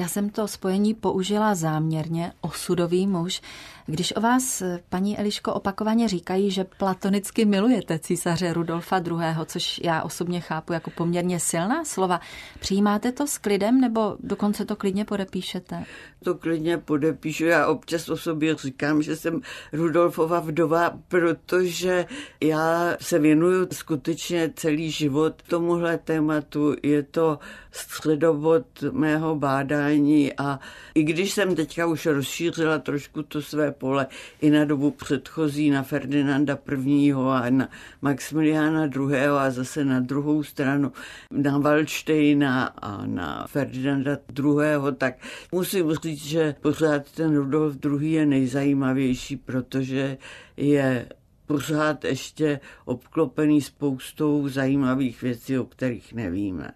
Já 0.00 0.08
jsem 0.08 0.30
to 0.30 0.48
spojení 0.48 0.94
použila 0.94 1.54
záměrně, 1.54 2.32
osudový 2.40 3.06
muž, 3.06 3.42
když 3.86 4.16
o 4.16 4.20
vás, 4.20 4.62
paní 4.88 5.18
Eliško, 5.18 5.54
opakovaně 5.54 6.08
říkají, 6.08 6.50
že 6.50 6.64
platonicky 6.64 7.44
milujete 7.44 7.98
císaře 7.98 8.52
Rudolfa 8.52 8.98
II., 8.98 9.46
což 9.46 9.80
já 9.84 10.02
osobně 10.02 10.40
chápu 10.40 10.72
jako 10.72 10.90
poměrně 10.90 11.40
silná 11.40 11.84
slova, 11.84 12.20
přijímáte 12.60 13.12
to 13.12 13.26
s 13.26 13.38
klidem 13.38 13.80
nebo 13.80 14.16
dokonce 14.20 14.64
to 14.64 14.76
klidně 14.76 15.04
podepíšete? 15.04 15.84
To 16.24 16.34
klidně 16.34 16.78
podepíšu. 16.78 17.44
Já 17.44 17.66
občas 17.66 18.08
o 18.08 18.16
sobě 18.16 18.54
říkám, 18.54 19.02
že 19.02 19.16
jsem 19.16 19.40
Rudolfova 19.72 20.40
vdova, 20.40 20.98
protože 21.08 22.06
já 22.40 22.96
se 23.00 23.18
věnuju 23.18 23.66
skutečně 23.72 24.50
celý 24.56 24.90
život 24.90 25.42
tomuhle 25.48 25.98
tématu. 25.98 26.74
Je 26.82 27.02
to 27.02 27.38
středobod 27.70 28.66
mého 28.92 29.36
bádání 29.36 29.89
a 30.38 30.60
i 30.94 31.02
když 31.02 31.32
jsem 31.32 31.54
teďka 31.54 31.86
už 31.86 32.06
rozšířila 32.06 32.78
trošku 32.78 33.22
to 33.22 33.42
své 33.42 33.72
pole 33.72 34.06
i 34.40 34.50
na 34.50 34.64
dobu 34.64 34.90
předchozí, 34.90 35.70
na 35.70 35.82
Ferdinanda 35.82 36.58
I. 36.86 37.12
a 37.12 37.50
na 37.50 37.68
Maximiliána 38.02 38.84
II. 38.84 39.26
a 39.38 39.50
zase 39.50 39.84
na 39.84 40.00
druhou 40.00 40.42
stranu 40.42 40.92
na 41.30 41.58
Waldsteina 41.58 42.64
a 42.64 43.06
na 43.06 43.46
Ferdinanda 43.46 44.18
II., 44.38 44.54
tak 44.98 45.14
musím 45.52 45.94
říct, 45.94 46.24
že 46.24 46.54
pořád 46.60 47.10
ten 47.10 47.36
Rudolf 47.36 47.76
II. 47.84 48.12
je 48.12 48.26
nejzajímavější, 48.26 49.36
protože 49.36 50.18
je 50.56 51.06
pořád 51.46 52.04
ještě 52.04 52.60
obklopený 52.84 53.60
spoustou 53.60 54.48
zajímavých 54.48 55.22
věcí, 55.22 55.58
o 55.58 55.64
kterých 55.64 56.12
nevíme. 56.12 56.70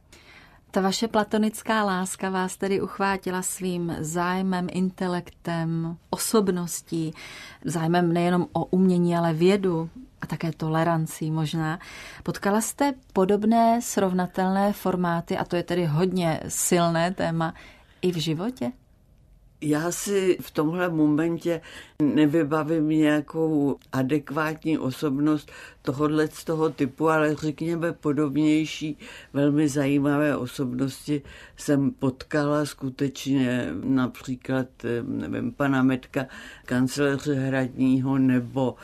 Ta 0.75 0.81
vaše 0.81 1.09
platonická 1.09 1.85
láska 1.85 2.31
vás 2.31 2.57
tedy 2.57 2.81
uchvátila 2.81 3.43
svým 3.43 3.97
zájmem, 4.01 4.67
intelektem, 4.73 5.97
osobností, 6.11 7.15
zájmem 7.65 8.13
nejenom 8.13 8.47
o 8.53 8.65
umění, 8.65 9.17
ale 9.17 9.33
vědu 9.33 9.91
a 10.21 10.27
také 10.27 10.53
tolerancí 10.53 11.31
možná. 11.31 11.79
Potkala 12.23 12.61
jste 12.61 12.95
podobné 13.13 13.83
srovnatelné 13.83 14.73
formáty, 14.73 15.39
a 15.39 15.45
to 15.45 15.57
je 15.57 15.63
tedy 15.63 15.87
hodně 15.87 16.41
silné 16.49 17.15
téma, 17.15 17.55
i 18.03 18.13
v 18.13 18.17
životě? 18.17 18.73
Já 19.61 19.93
si 19.93 20.39
v 20.41 20.51
tomhle 20.51 20.89
momentě 20.89 21.61
nevybavím 22.03 22.89
nějakou 22.89 23.77
adekvátní 23.93 24.79
osobnost 24.79 25.53
tohohle 25.83 26.29
z 26.29 26.45
toho 26.45 26.71
typu, 26.71 27.09
ale 27.09 27.35
řekněme 27.35 27.93
podobnější, 27.93 28.99
velmi 29.33 29.69
zajímavé 29.69 30.37
osobnosti 30.37 31.23
jsem 31.57 31.91
potkala 31.91 32.67
skutečně 32.67 33.71
například, 33.85 34.67
nevím, 35.03 35.53
pana 35.53 35.83
Metka, 35.83 36.27
kancléře 36.67 37.35
Hradního 37.35 38.19
nebo 38.19 38.75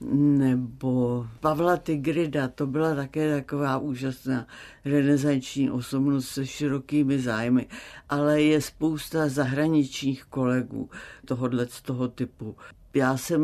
nebo 0.00 1.26
Pavla 1.40 1.76
Tigrida, 1.76 2.48
to 2.48 2.66
byla 2.66 2.94
také 2.94 3.36
taková 3.36 3.78
úžasná 3.78 4.46
renesanční 4.84 5.70
osobnost 5.70 6.28
se 6.28 6.46
širokými 6.46 7.18
zájmy, 7.18 7.66
ale 8.08 8.42
je 8.42 8.60
spousta 8.60 9.28
zahraničních 9.28 10.24
kolegů 10.24 10.90
tohohle 11.24 11.66
z 11.66 11.82
toho 11.82 12.08
typu. 12.08 12.56
Já 12.94 13.16
jsem 13.16 13.42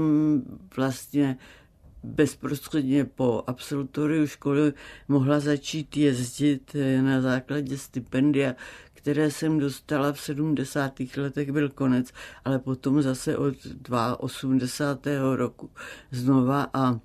vlastně 0.77 1.39
bezprostředně 2.03 3.05
po 3.05 3.45
absolutoriu 3.47 4.27
školy 4.27 4.73
mohla 5.09 5.41
začít 5.41 5.97
jezdit 5.97 6.77
na 7.01 7.21
základě 7.21 7.79
stipendia, 7.79 8.55
které 9.03 9.31
jsem 9.31 9.59
dostala 9.59 10.13
v 10.13 10.21
70. 10.21 10.93
letech, 11.17 11.53
byl 11.53 11.69
konec, 11.69 12.13
ale 12.45 12.59
potom 12.59 13.03
zase 13.03 13.37
od 13.37 13.55
82. 14.19 15.37
roku 15.37 15.71
znova 16.11 16.67
a 16.75 17.01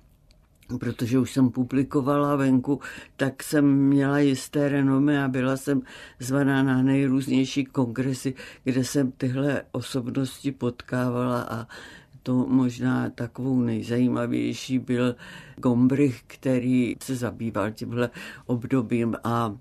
protože 0.80 1.18
už 1.18 1.32
jsem 1.32 1.50
publikovala 1.50 2.36
venku, 2.36 2.80
tak 3.16 3.42
jsem 3.42 3.64
měla 3.64 4.18
jisté 4.18 4.68
renome 4.68 5.24
a 5.24 5.28
byla 5.28 5.56
jsem 5.56 5.82
zvaná 6.18 6.62
na 6.62 6.82
nejrůznější 6.82 7.64
kongresy, 7.64 8.34
kde 8.64 8.84
jsem 8.84 9.12
tyhle 9.12 9.62
osobnosti 9.72 10.52
potkávala 10.52 11.42
a 11.42 11.66
to 12.22 12.34
možná 12.34 13.10
takovou 13.10 13.60
nejzajímavější 13.60 14.78
byl 14.78 15.16
Gombrich, 15.56 16.22
který 16.26 16.96
se 17.02 17.16
zabýval 17.16 17.70
tímhle 17.70 18.10
obdobím 18.46 19.16
a 19.24 19.56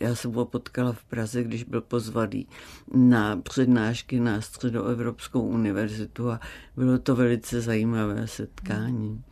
Já 0.00 0.14
jsem 0.14 0.32
ho 0.32 0.44
potkala 0.44 0.92
v 0.92 1.04
Praze, 1.04 1.42
když 1.42 1.64
byl 1.64 1.80
pozvaný 1.80 2.46
na 2.94 3.36
přednášky 3.36 4.20
na 4.20 4.40
Středoevropskou 4.40 5.40
univerzitu 5.40 6.30
a 6.30 6.40
bylo 6.76 6.98
to 6.98 7.16
velice 7.16 7.60
zajímavé 7.60 8.26
setkání. 8.26 9.24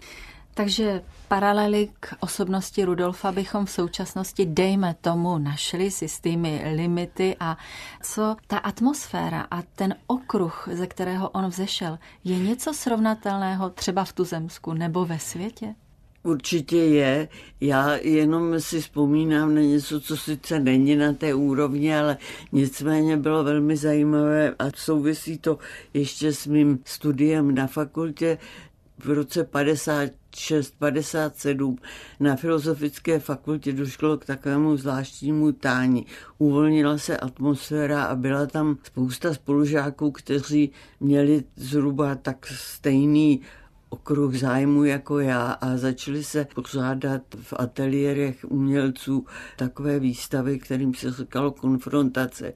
Takže 0.54 1.02
paralely 1.28 1.88
k 2.00 2.14
osobnosti 2.20 2.84
Rudolfa 2.84 3.32
bychom 3.32 3.66
v 3.66 3.70
současnosti, 3.70 4.46
dejme 4.46 4.94
tomu, 5.00 5.38
našli 5.38 5.90
s 5.90 6.02
jistými 6.02 6.62
limity 6.74 7.36
a 7.40 7.56
co 8.02 8.36
ta 8.46 8.58
atmosféra 8.58 9.46
a 9.50 9.62
ten 9.62 9.94
okruh, 10.06 10.68
ze 10.72 10.86
kterého 10.86 11.30
on 11.30 11.46
vzešel, 11.46 11.98
je 12.24 12.38
něco 12.38 12.74
srovnatelného 12.74 13.70
třeba 13.70 14.04
v 14.04 14.12
tuzemsku 14.12 14.72
nebo 14.72 15.04
ve 15.04 15.18
světě? 15.18 15.74
Určitě 16.26 16.76
je. 16.76 17.28
Já 17.60 17.96
jenom 17.96 18.60
si 18.60 18.80
vzpomínám 18.80 19.54
na 19.54 19.60
něco, 19.60 20.00
co 20.00 20.16
sice 20.16 20.60
není 20.60 20.96
na 20.96 21.12
té 21.12 21.34
úrovni, 21.34 21.96
ale 21.96 22.16
nicméně 22.52 23.16
bylo 23.16 23.44
velmi 23.44 23.76
zajímavé 23.76 24.54
a 24.58 24.64
souvisí 24.76 25.38
to 25.38 25.58
ještě 25.94 26.32
s 26.32 26.46
mým 26.46 26.78
studiem 26.84 27.54
na 27.54 27.66
fakultě 27.66 28.38
v 28.98 29.10
roce 29.10 29.44
56, 29.44 30.74
57 30.78 31.78
na 32.20 32.36
Filozofické 32.36 33.18
fakultě 33.18 33.72
došlo 33.72 34.18
k 34.18 34.24
takovému 34.24 34.76
zvláštnímu 34.76 35.52
tání. 35.52 36.06
Uvolnila 36.38 36.98
se 36.98 37.16
atmosféra 37.16 38.04
a 38.04 38.14
byla 38.14 38.46
tam 38.46 38.78
spousta 38.82 39.34
spolužáků, 39.34 40.10
kteří 40.10 40.70
měli 41.00 41.44
zhruba 41.56 42.14
tak 42.14 42.46
stejný 42.46 43.40
okruh 43.88 44.34
zájmu 44.34 44.84
jako 44.84 45.18
já 45.18 45.52
a 45.52 45.76
začali 45.76 46.24
se 46.24 46.46
pořádat 46.54 47.22
v 47.42 47.54
ateliérech 47.56 48.44
umělců 48.48 49.26
takové 49.56 49.98
výstavy, 49.98 50.58
kterým 50.58 50.94
se 50.94 51.12
říkalo 51.12 51.52
konfrontace. 51.52 52.52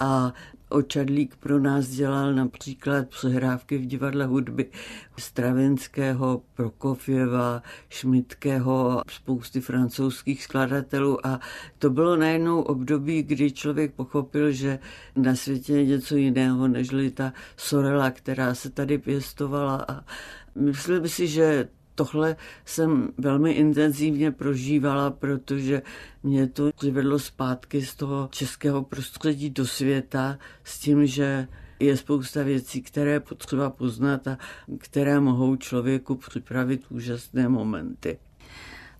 A 0.00 0.32
Očadlík 0.68 1.36
pro 1.36 1.60
nás 1.60 1.88
dělal 1.88 2.34
například 2.34 3.08
přehrávky 3.08 3.78
v 3.78 3.86
divadle 3.86 4.26
hudby 4.26 4.70
Stravinského, 5.18 6.42
Prokofěva, 6.54 7.62
Šmitkého, 7.88 9.02
spousty 9.10 9.60
francouzských 9.60 10.42
skladatelů. 10.42 11.26
A 11.26 11.40
to 11.78 11.90
bylo 11.90 12.16
najednou 12.16 12.62
období, 12.62 13.22
kdy 13.22 13.52
člověk 13.52 13.94
pochopil, 13.94 14.52
že 14.52 14.78
na 15.16 15.34
světě 15.34 15.72
je 15.72 15.84
něco 15.84 16.16
jiného, 16.16 16.68
nežli 16.68 17.10
ta 17.10 17.32
sorela, 17.56 18.10
která 18.10 18.54
se 18.54 18.70
tady 18.70 18.98
pěstovala. 18.98 19.84
A 19.88 20.04
myslím 20.54 21.08
si, 21.08 21.28
že 21.28 21.68
tohle 21.96 22.36
jsem 22.64 23.08
velmi 23.18 23.52
intenzivně 23.52 24.30
prožívala, 24.30 25.10
protože 25.10 25.82
mě 26.22 26.46
to 26.46 26.70
přivedlo 26.76 27.18
zpátky 27.18 27.82
z 27.82 27.94
toho 27.94 28.28
českého 28.32 28.82
prostředí 28.82 29.50
do 29.50 29.66
světa 29.66 30.38
s 30.64 30.78
tím, 30.78 31.06
že 31.06 31.48
je 31.80 31.96
spousta 31.96 32.42
věcí, 32.42 32.82
které 32.82 33.20
potřeba 33.20 33.70
poznat 33.70 34.28
a 34.28 34.38
které 34.78 35.20
mohou 35.20 35.56
člověku 35.56 36.14
připravit 36.14 36.84
úžasné 36.90 37.48
momenty. 37.48 38.18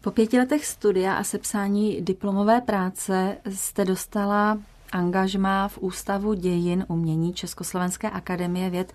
Po 0.01 0.11
pěti 0.11 0.39
letech 0.39 0.67
studia 0.67 1.15
a 1.15 1.25
sepsání 1.25 2.03
diplomové 2.03 2.61
práce 2.61 3.37
jste 3.51 3.85
dostala 3.85 4.59
angažmá 4.93 5.69
v 5.69 5.79
Ústavu 5.79 6.35
dějin 6.35 6.85
umění 6.89 7.33
Československé 7.35 8.11
akademie 8.11 8.71
věd. 8.71 8.93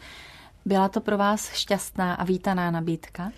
Byla 0.66 0.90
to 0.90 1.02
pro 1.02 1.18
vás 1.18 1.54
šťastná 1.54 2.14
a 2.14 2.24
vítaná 2.24 2.72
nabídka? 2.72 3.32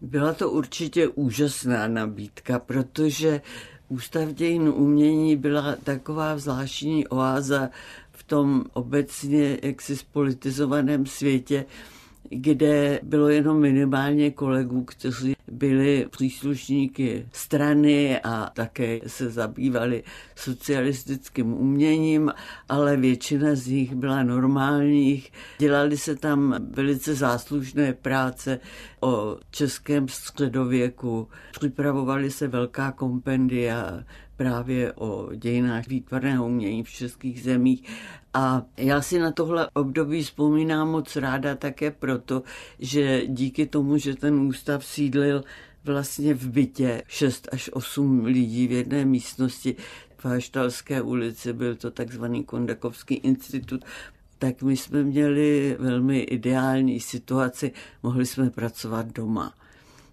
Byla 0.00 0.32
to 0.32 0.50
určitě 0.50 1.08
úžasná 1.08 1.88
nabídka, 1.88 2.58
protože 2.58 3.40
Ústav 3.88 4.28
dějin 4.28 4.68
umění 4.68 5.36
byla 5.36 5.76
taková 5.84 6.38
zvláštní 6.38 7.08
oáza 7.08 7.70
v 8.12 8.22
tom 8.22 8.64
obecně 8.72 9.58
jaksi 9.62 9.96
spolitizovaném 9.96 11.06
světě, 11.06 11.64
kde 12.30 13.00
bylo 13.02 13.28
jenom 13.28 13.60
minimálně 13.60 14.30
kolegů, 14.30 14.84
kteří 14.84 15.36
byli 15.52 16.06
příslušníky 16.10 17.28
strany 17.32 18.20
a 18.20 18.50
také 18.54 19.00
se 19.06 19.30
zabývali 19.30 20.02
socialistickým 20.36 21.52
uměním, 21.52 22.32
ale 22.68 22.96
většina 22.96 23.54
z 23.54 23.66
nich 23.66 23.94
byla 23.94 24.22
normálních. 24.22 25.32
Dělali 25.58 25.96
se 25.96 26.16
tam 26.16 26.54
velice 26.70 27.14
záslužné 27.14 27.92
práce 27.92 28.60
o 29.00 29.36
českém 29.50 30.08
středověku, 30.08 31.28
připravovali 31.52 32.30
se 32.30 32.48
velká 32.48 32.92
kompendia 32.92 34.04
právě 34.38 34.92
o 34.92 35.28
dějinách 35.34 35.86
výtvarného 35.86 36.46
umění 36.46 36.84
v 36.84 36.90
českých 36.90 37.42
zemích. 37.42 37.82
A 38.34 38.62
já 38.76 39.02
si 39.02 39.18
na 39.18 39.32
tohle 39.32 39.70
období 39.74 40.22
vzpomínám 40.22 40.90
moc 40.90 41.16
ráda 41.16 41.54
také 41.54 41.90
proto, 41.90 42.42
že 42.78 43.26
díky 43.26 43.66
tomu, 43.66 43.98
že 43.98 44.14
ten 44.14 44.34
ústav 44.40 44.84
sídlil 44.84 45.44
vlastně 45.84 46.34
v 46.34 46.50
bytě 46.50 47.02
6 47.06 47.48
až 47.52 47.70
8 47.72 48.24
lidí 48.24 48.66
v 48.66 48.72
jedné 48.72 49.04
místnosti 49.04 49.76
v 50.16 50.24
Haštalské 50.24 51.02
ulici, 51.02 51.52
byl 51.52 51.74
to 51.74 51.90
takzvaný 51.90 52.44
Kondakovský 52.44 53.14
institut, 53.14 53.84
tak 54.38 54.62
my 54.62 54.76
jsme 54.76 55.02
měli 55.02 55.76
velmi 55.78 56.20
ideální 56.20 57.00
situaci, 57.00 57.72
mohli 58.02 58.26
jsme 58.26 58.50
pracovat 58.50 59.06
doma. 59.06 59.54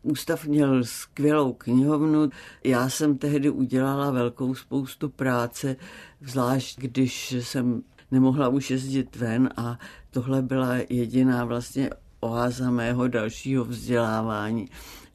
Ústav 0.05 0.45
měl 0.45 0.83
skvělou 0.83 1.53
knihovnu. 1.53 2.29
Já 2.63 2.89
jsem 2.89 3.17
tehdy 3.17 3.49
udělala 3.49 4.11
velkou 4.11 4.55
spoustu 4.55 5.09
práce, 5.09 5.75
zvlášť 6.21 6.79
když 6.79 7.31
jsem 7.31 7.83
nemohla 8.11 8.47
už 8.47 8.71
jezdit 8.71 9.15
ven 9.15 9.49
a 9.57 9.79
tohle 10.11 10.41
byla 10.41 10.75
jediná 10.89 11.45
vlastně 11.45 11.89
oáza 12.19 12.71
mého 12.71 13.07
dalšího 13.07 13.65
vzdělávání. 13.65 14.69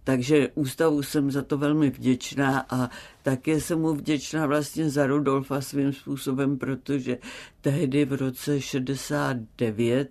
Takže 0.05 0.49
ústavu 0.55 1.03
jsem 1.03 1.31
za 1.31 1.43
to 1.43 1.59
velmi 1.59 1.91
vděčná 1.91 2.67
a 2.71 2.91
také 3.23 3.61
jsem 3.61 3.81
mu 3.81 3.95
vděčná 3.95 4.47
vlastně 4.47 4.91
za 4.91 5.07
Rudolfa 5.07 5.61
svým 5.61 5.93
způsobem, 5.93 6.59
protože 6.59 7.19
tehdy 7.61 8.05
v 8.05 8.13
roce 8.13 8.61
69 8.61 10.11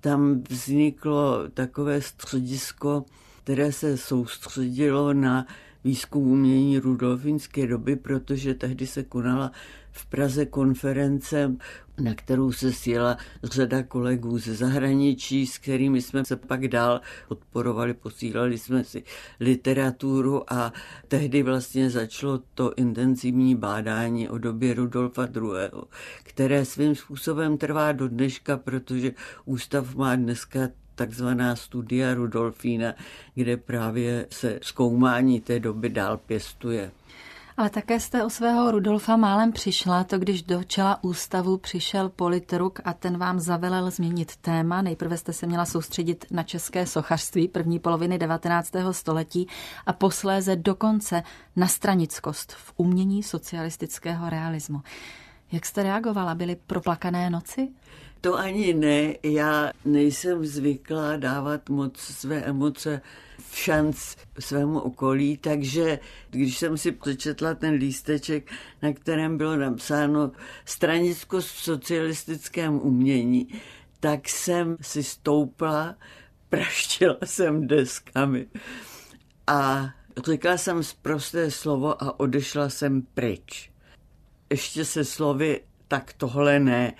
tam 0.00 0.42
vzniklo 0.48 1.48
takové 1.54 2.02
středisko 2.02 3.04
které 3.44 3.72
se 3.72 3.96
soustředilo 3.96 5.12
na 5.12 5.46
výzkum 5.84 6.26
umění 6.26 6.78
rudolfinské 6.78 7.66
doby, 7.66 7.96
protože 7.96 8.54
tehdy 8.54 8.86
se 8.86 9.02
konala 9.02 9.52
v 9.92 10.06
Praze 10.06 10.46
konference, 10.46 11.56
na 12.00 12.14
kterou 12.14 12.52
se 12.52 12.72
sjela 12.72 13.16
řada 13.42 13.82
kolegů 13.82 14.38
ze 14.38 14.54
zahraničí, 14.54 15.46
s 15.46 15.58
kterými 15.58 16.02
jsme 16.02 16.24
se 16.24 16.36
pak 16.36 16.68
dál 16.68 17.00
podporovali, 17.28 17.94
posílali 17.94 18.58
jsme 18.58 18.84
si 18.84 19.02
literaturu 19.40 20.52
a 20.52 20.72
tehdy 21.08 21.42
vlastně 21.42 21.90
začalo 21.90 22.40
to 22.54 22.74
intenzivní 22.76 23.54
bádání 23.54 24.28
o 24.28 24.38
době 24.38 24.74
Rudolfa 24.74 25.24
II., 25.24 25.82
které 26.22 26.64
svým 26.64 26.94
způsobem 26.94 27.58
trvá 27.58 27.92
do 27.92 28.08
dneška, 28.08 28.56
protože 28.56 29.12
ústav 29.44 29.94
má 29.94 30.16
dneska 30.16 30.68
takzvaná 31.00 31.56
studia 31.56 32.14
Rudolfína, 32.14 32.94
kde 33.34 33.56
právě 33.56 34.26
se 34.30 34.58
zkoumání 34.62 35.40
té 35.40 35.60
doby 35.60 35.88
dál 35.88 36.16
pěstuje. 36.16 36.90
Ale 37.56 37.70
také 37.70 38.00
jste 38.00 38.24
o 38.24 38.30
svého 38.30 38.70
Rudolfa 38.70 39.16
málem 39.16 39.52
přišla, 39.52 40.04
to 40.04 40.18
když 40.18 40.42
do 40.42 40.64
čela 40.64 41.04
ústavu 41.04 41.56
přišel 41.56 42.08
politruk 42.08 42.80
a 42.84 42.92
ten 42.92 43.18
vám 43.18 43.40
zavelel 43.40 43.90
změnit 43.90 44.36
téma. 44.36 44.82
Nejprve 44.82 45.16
jste 45.16 45.32
se 45.32 45.46
měla 45.46 45.64
soustředit 45.64 46.26
na 46.30 46.42
české 46.42 46.86
sochařství 46.86 47.48
první 47.48 47.78
poloviny 47.78 48.18
19. 48.18 48.72
století 48.90 49.48
a 49.86 49.92
posléze 49.92 50.56
dokonce 50.56 51.22
na 51.56 51.66
stranickost 51.66 52.52
v 52.52 52.72
umění 52.76 53.22
socialistického 53.22 54.30
realismu. 54.30 54.82
Jak 55.52 55.66
jste 55.66 55.82
reagovala? 55.82 56.34
Byly 56.34 56.56
proplakané 56.66 57.30
noci? 57.30 57.68
To 58.20 58.38
ani 58.38 58.74
ne. 58.74 59.14
Já 59.22 59.72
nejsem 59.84 60.46
zvyklá 60.46 61.16
dávat 61.16 61.68
moc 61.68 61.98
své 61.98 62.36
emoce 62.36 63.00
v 63.50 63.56
šanc 63.56 64.16
svému 64.38 64.80
okolí, 64.80 65.36
takže 65.36 65.98
když 66.30 66.58
jsem 66.58 66.78
si 66.78 66.92
přečetla 66.92 67.54
ten 67.54 67.74
lísteček, 67.74 68.52
na 68.82 68.92
kterém 68.92 69.38
bylo 69.38 69.56
napsáno 69.56 70.32
stranicko 70.64 71.40
v 71.40 71.44
socialistickém 71.44 72.80
umění, 72.80 73.48
tak 74.00 74.28
jsem 74.28 74.76
si 74.80 75.02
stoupla, 75.02 75.96
praštila 76.48 77.16
jsem 77.24 77.66
deskami 77.66 78.46
a 79.46 79.88
řekla 80.26 80.56
jsem 80.56 80.82
zprosté 80.82 81.50
slovo 81.50 82.02
a 82.02 82.20
odešla 82.20 82.68
jsem 82.68 83.02
pryč. 83.02 83.70
Ještě 84.50 84.84
se 84.84 85.04
slovy 85.04 85.60
tak 85.88 86.12
tohle 86.12 86.58
ne 86.58 86.94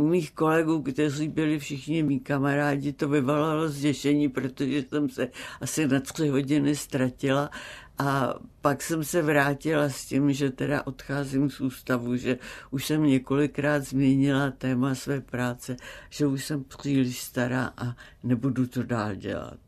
u 0.00 0.08
mých 0.08 0.32
kolegů, 0.32 0.82
kteří 0.82 1.28
byli 1.28 1.58
všichni 1.58 2.02
mý 2.02 2.20
kamarádi, 2.20 2.92
to 2.92 3.08
vyvolalo 3.08 3.68
zděšení, 3.68 4.28
protože 4.28 4.82
jsem 4.82 5.08
se 5.08 5.28
asi 5.60 5.88
na 5.88 6.00
tři 6.00 6.28
hodiny 6.28 6.76
ztratila 6.76 7.50
A 7.98 8.34
pak 8.60 8.82
jsem 8.82 9.04
se 9.04 9.22
vrátila 9.22 9.88
s 9.88 10.04
tím, 10.04 10.32
že 10.32 10.50
teda 10.50 10.86
odcházím 10.86 11.50
z 11.50 11.60
ústavu, 11.60 12.16
že 12.16 12.38
už 12.70 12.86
jsem 12.86 13.02
několikrát 13.02 13.82
změnila 13.82 14.50
téma 14.50 14.94
své 14.94 15.20
práce, 15.20 15.76
že 16.10 16.26
už 16.26 16.44
jsem 16.44 16.64
příliš 16.64 17.22
stará 17.22 17.72
a 17.76 17.96
nebudu 18.22 18.66
to 18.66 18.82
dál 18.82 19.14
dělat. 19.14 19.58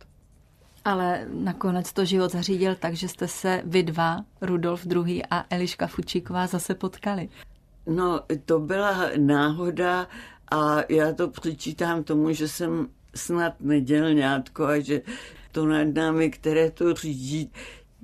Ale 0.85 1.29
nakonec 1.33 1.93
to 1.93 2.05
život 2.05 2.33
zařídil 2.33 2.75
tak, 2.75 2.95
že 2.95 3.09
jste 3.09 3.29
se 3.29 3.63
vy 3.65 3.83
dva, 3.83 4.25
Rudolf 4.41 4.87
II. 4.87 5.23
a 5.31 5.45
Eliška 5.51 5.87
Fučíková, 5.87 6.47
zase 6.47 6.75
potkali. 6.75 7.29
No, 7.89 8.21
to 8.45 8.61
byla 8.61 9.11
náhoda 9.17 10.09
a 10.51 10.77
já 10.89 11.13
to 11.13 11.29
přičítám 11.29 12.05
tomu, 12.05 12.33
že 12.33 12.49
jsem 12.49 12.89
snad 13.15 13.61
nedělňátko 13.61 14.65
a 14.65 14.79
že 14.79 15.03
to 15.53 15.67
nad 15.67 15.95
námi, 15.95 16.31
které 16.31 16.71
to 16.71 16.95
řídí, 16.95 17.53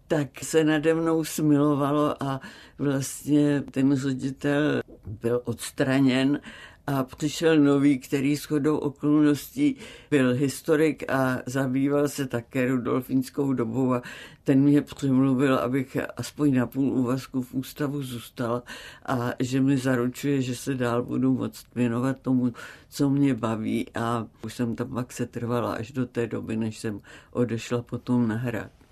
tak 0.08 0.28
se 0.42 0.64
nade 0.64 0.94
mnou 0.94 1.24
smilovalo 1.24 2.22
a 2.22 2.40
vlastně 2.78 3.62
ten 3.70 3.96
ředitel 3.96 4.82
byl 5.06 5.40
odstraněn 5.44 6.40
a 6.86 7.04
přišel 7.04 7.58
nový, 7.58 7.98
který 7.98 8.36
shodou 8.36 8.76
okolností 8.76 9.76
byl 10.10 10.34
historik 10.34 11.12
a 11.12 11.38
zabýval 11.46 12.08
se 12.08 12.26
také 12.26 12.68
rudolfínskou 12.68 13.52
dobou 13.52 13.94
a 13.94 14.02
ten 14.44 14.60
mě 14.60 14.82
přemluvil, 14.82 15.56
abych 15.56 15.96
aspoň 16.16 16.54
na 16.54 16.66
půl 16.66 16.92
úvazku 16.92 17.42
v 17.42 17.54
ústavu 17.54 18.02
zůstal 18.02 18.62
a 19.06 19.30
že 19.40 19.60
mi 19.60 19.76
zaručuje, 19.76 20.42
že 20.42 20.56
se 20.56 20.74
dál 20.74 21.02
budu 21.02 21.34
moct 21.34 21.66
věnovat 21.74 22.20
tomu, 22.22 22.52
co 22.88 23.10
mě 23.10 23.34
baví 23.34 23.86
a 23.94 24.26
už 24.44 24.54
jsem 24.54 24.76
tam 24.76 24.88
pak 24.88 25.12
se 25.12 25.26
trvala 25.26 25.72
až 25.72 25.92
do 25.92 26.06
té 26.06 26.26
doby, 26.26 26.56
než 26.56 26.78
jsem 26.78 27.00
odešla 27.32 27.82
potom 27.82 28.28
na 28.28 28.36
hrad. 28.36 28.83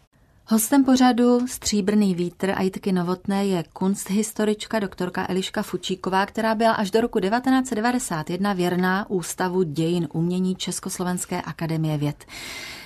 Hostem 0.47 0.85
pořadu 0.85 1.47
Stříbrný 1.47 2.15
vítr 2.15 2.51
a 2.51 2.63
Jitky 2.63 2.93
Novotné 2.93 3.47
je 3.47 3.65
kunsthistorička 3.73 4.79
doktorka 4.79 5.27
Eliška 5.29 5.63
Fučíková, 5.63 6.27
která 6.27 6.55
byla 6.55 6.73
až 6.73 6.91
do 6.91 7.01
roku 7.01 7.21
1991 7.21 8.53
věrná 8.53 9.11
Ústavu 9.11 9.63
dějin 9.63 10.09
umění 10.13 10.57
Československé 10.57 11.43
akademie 11.43 11.99
věd. 11.99 12.25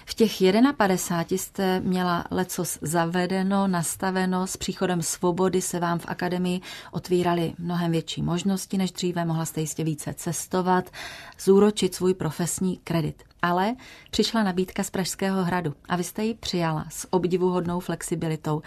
V 0.07 0.15
těch 0.15 0.33
51 0.77 1.37
jste 1.39 1.81
měla 1.81 2.25
lecos 2.31 2.79
zavedeno, 2.83 3.69
nastaveno, 3.69 4.47
s 4.47 4.57
příchodem 4.57 5.03
svobody 5.03 5.63
se 5.63 5.81
vám 5.81 5.99
v 5.99 6.07
akademii 6.09 6.61
otvíraly 6.93 7.53
mnohem 7.59 7.93
větší 7.93 8.23
možnosti 8.23 8.79
než 8.79 8.93
dříve, 8.93 9.25
mohla 9.25 9.45
jste 9.45 9.61
jistě 9.61 9.85
více 9.85 10.15
cestovat, 10.15 10.91
zúročit 11.41 11.95
svůj 11.95 12.15
profesní 12.15 12.81
kredit. 12.85 13.23
Ale 13.43 13.75
přišla 14.11 14.43
nabídka 14.43 14.83
z 14.83 14.91
Pražského 14.91 15.45
hradu 15.45 15.75
a 15.89 15.97
vy 15.97 16.05
jste 16.05 16.25
ji 16.25 16.35
přijala 16.35 16.87
s 16.89 17.13
obdivuhodnou 17.13 17.81
flexibilitou. 17.81 18.63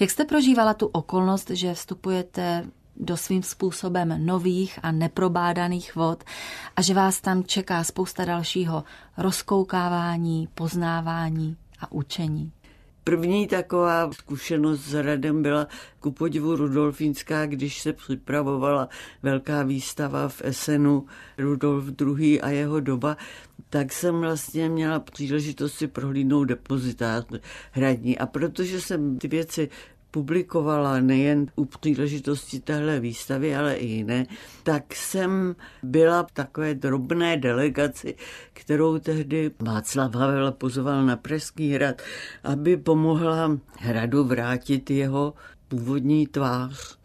Jak 0.00 0.10
jste 0.10 0.24
prožívala 0.24 0.74
tu 0.74 0.86
okolnost, 0.86 1.50
že 1.50 1.74
vstupujete 1.74 2.64
do 2.96 3.16
svým 3.16 3.42
způsobem 3.42 4.26
nových 4.26 4.78
a 4.82 4.92
neprobádaných 4.92 5.94
vod 5.94 6.24
a 6.76 6.82
že 6.82 6.94
vás 6.94 7.20
tam 7.20 7.44
čeká 7.44 7.84
spousta 7.84 8.24
dalšího 8.24 8.84
rozkoukávání, 9.16 10.48
poznávání 10.54 11.56
a 11.80 11.92
učení. 11.92 12.52
První 13.04 13.46
taková 13.46 14.12
zkušenost 14.12 14.80
s 14.80 14.94
Radem 14.94 15.42
byla 15.42 15.68
ku 16.00 16.10
podivu 16.12 16.56
Rudolfínská, 16.56 17.46
když 17.46 17.80
se 17.82 17.92
připravovala 17.92 18.88
velká 19.22 19.62
výstava 19.62 20.28
v 20.28 20.42
Esenu 20.44 21.06
Rudolf 21.38 21.84
II. 22.00 22.40
a 22.40 22.48
jeho 22.50 22.80
doba, 22.80 23.16
tak 23.70 23.92
jsem 23.92 24.20
vlastně 24.20 24.68
měla 24.68 25.00
příležitost 25.00 25.74
si 25.74 25.86
prohlídnout 25.86 26.44
depozitář 26.44 27.26
hradní. 27.72 28.18
A 28.18 28.26
protože 28.26 28.80
jsem 28.80 29.18
ty 29.18 29.28
věci 29.28 29.68
publikovala 30.14 31.00
nejen 31.00 31.46
u 31.56 31.64
příležitosti 31.64 32.60
téhle 32.60 33.00
výstavy, 33.00 33.56
ale 33.56 33.74
i 33.74 33.86
jiné, 33.86 34.26
tak 34.62 34.94
jsem 34.94 35.56
byla 35.82 36.22
v 36.22 36.32
takové 36.32 36.74
drobné 36.74 37.36
delegaci, 37.36 38.14
kterou 38.52 38.98
tehdy 38.98 39.50
Václav 39.60 40.14
Havel 40.14 40.52
pozoval 40.52 41.06
na 41.06 41.16
Pražský 41.16 41.72
hrad, 41.72 42.02
aby 42.44 42.76
pomohla 42.76 43.58
hradu 43.78 44.24
vrátit 44.24 44.90
jeho 44.90 45.34
původní 45.68 46.26
tvář. 46.26 46.98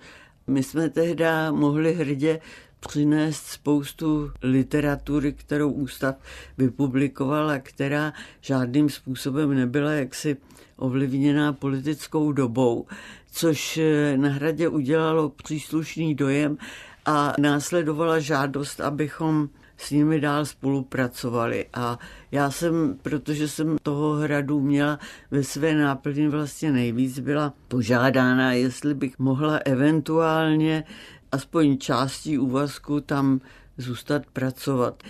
My 0.48 0.64
jsme 0.64 0.90
tehdy 0.90 1.26
mohli 1.52 1.94
hrdě 1.94 2.40
přinést 2.88 3.46
spoustu 3.46 4.32
literatury, 4.42 5.34
kterou 5.34 5.72
ústav 5.72 6.16
vypublikoval 6.58 7.50
a 7.50 7.60
která 7.60 8.14
žádným 8.42 8.90
způsobem 8.90 9.54
nebyla 9.54 9.92
jaksi 9.92 10.38
ovlivněná 10.78 11.54
politickou 11.54 12.32
dobou, 12.32 12.86
což 13.32 13.78
eh, 13.78 14.18
na 14.18 14.30
hradě 14.30 14.68
udělalo 14.68 15.30
příslušný 15.30 16.16
dojem 16.16 16.58
a 17.06 17.34
následovala 17.40 18.20
žádost, 18.20 18.82
abychom 18.82 19.50
s 19.80 19.92
nimi 19.92 20.20
dál 20.20 20.46
spolupracovali. 20.46 21.66
A 21.74 22.00
já 22.32 22.52
jsem, 22.52 22.98
protože 23.02 23.48
jsem 23.48 23.78
toho 23.84 24.14
hradu 24.14 24.60
měla 24.60 25.00
ve 25.32 25.44
své 25.44 25.76
náplni 25.76 26.28
vlastně 26.28 26.72
nejvíc, 26.72 27.20
byla 27.20 27.54
požádána, 27.68 28.54
jestli 28.54 28.94
bych 28.94 29.20
mohla 29.20 29.60
eventuálně 29.66 30.84
aspoň 31.32 31.78
částí 31.78 32.38
úvazku 32.38 33.02
tam 33.02 33.42
zůstat 33.78 34.26
pracovat. 34.34 35.04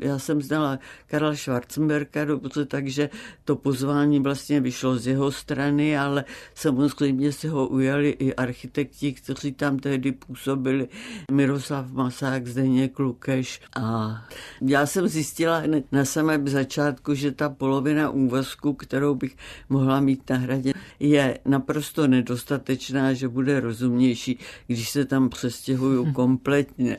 Já 0.00 0.18
jsem 0.18 0.42
znala 0.42 0.78
Karla 1.06 1.34
Schwarzenberga 1.34 2.24
dobře, 2.24 2.64
takže 2.64 3.10
to 3.44 3.56
pozvání 3.56 4.20
vlastně 4.20 4.60
vyšlo 4.60 4.96
z 4.96 5.06
jeho 5.06 5.32
strany, 5.32 5.98
ale 5.98 6.24
samozřejmě 6.54 7.32
se 7.32 7.48
ho 7.48 7.68
ujali 7.68 8.10
i 8.10 8.34
architekti, 8.34 9.12
kteří 9.12 9.52
tam 9.52 9.78
tehdy 9.78 10.12
působili, 10.12 10.88
Miroslav 11.30 11.92
Masák, 11.92 12.46
Zdeněk 12.46 12.98
Lukeš 12.98 13.60
a 13.76 14.16
já 14.62 14.86
jsem 14.86 15.08
zjistila 15.08 15.58
hned 15.58 15.84
na 15.92 16.04
samém 16.04 16.48
začátku, 16.48 17.14
že 17.14 17.32
ta 17.32 17.48
polovina 17.48 18.10
úvazku, 18.10 18.72
kterou 18.74 19.14
bych 19.14 19.36
mohla 19.68 20.00
mít 20.00 20.30
na 20.30 20.36
hradě, 20.36 20.72
je 21.00 21.38
naprosto 21.44 22.06
nedostatečná, 22.06 23.12
že 23.12 23.28
bude 23.28 23.60
rozumnější, 23.60 24.38
když 24.66 24.90
se 24.90 25.04
tam 25.04 25.28
přestěhuju 25.28 26.12
kompletně. 26.12 26.98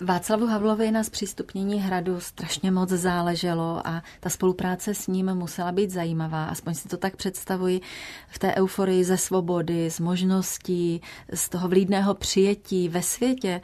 Václavu 0.00 0.46
Havlovi 0.46 0.90
na 0.90 1.04
zpřístupnění 1.04 1.80
hradu 1.80 2.20
strašně 2.34 2.70
moc 2.70 2.88
záleželo 2.88 3.86
a 3.86 4.02
ta 4.20 4.30
spolupráce 4.30 4.94
s 4.94 5.06
ním 5.06 5.34
musela 5.34 5.72
být 5.72 5.90
zajímavá, 5.90 6.44
aspoň 6.44 6.74
si 6.74 6.88
to 6.88 6.96
tak 6.96 7.16
představuji, 7.16 7.80
v 8.28 8.38
té 8.38 8.54
euforii 8.54 9.04
ze 9.04 9.16
svobody, 9.16 9.90
z 9.90 10.00
možností, 10.00 11.00
z 11.34 11.48
toho 11.48 11.68
vlídného 11.68 12.14
přijetí 12.14 12.88
ve 12.88 13.02
světě. 13.02 13.60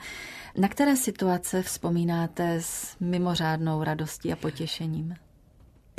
Na 0.57 0.69
které 0.69 0.97
situace 0.97 1.63
vzpomínáte 1.63 2.57
s 2.61 2.97
mimořádnou 3.01 3.83
radostí 3.83 4.33
a 4.33 4.37
potěšením? 4.37 5.15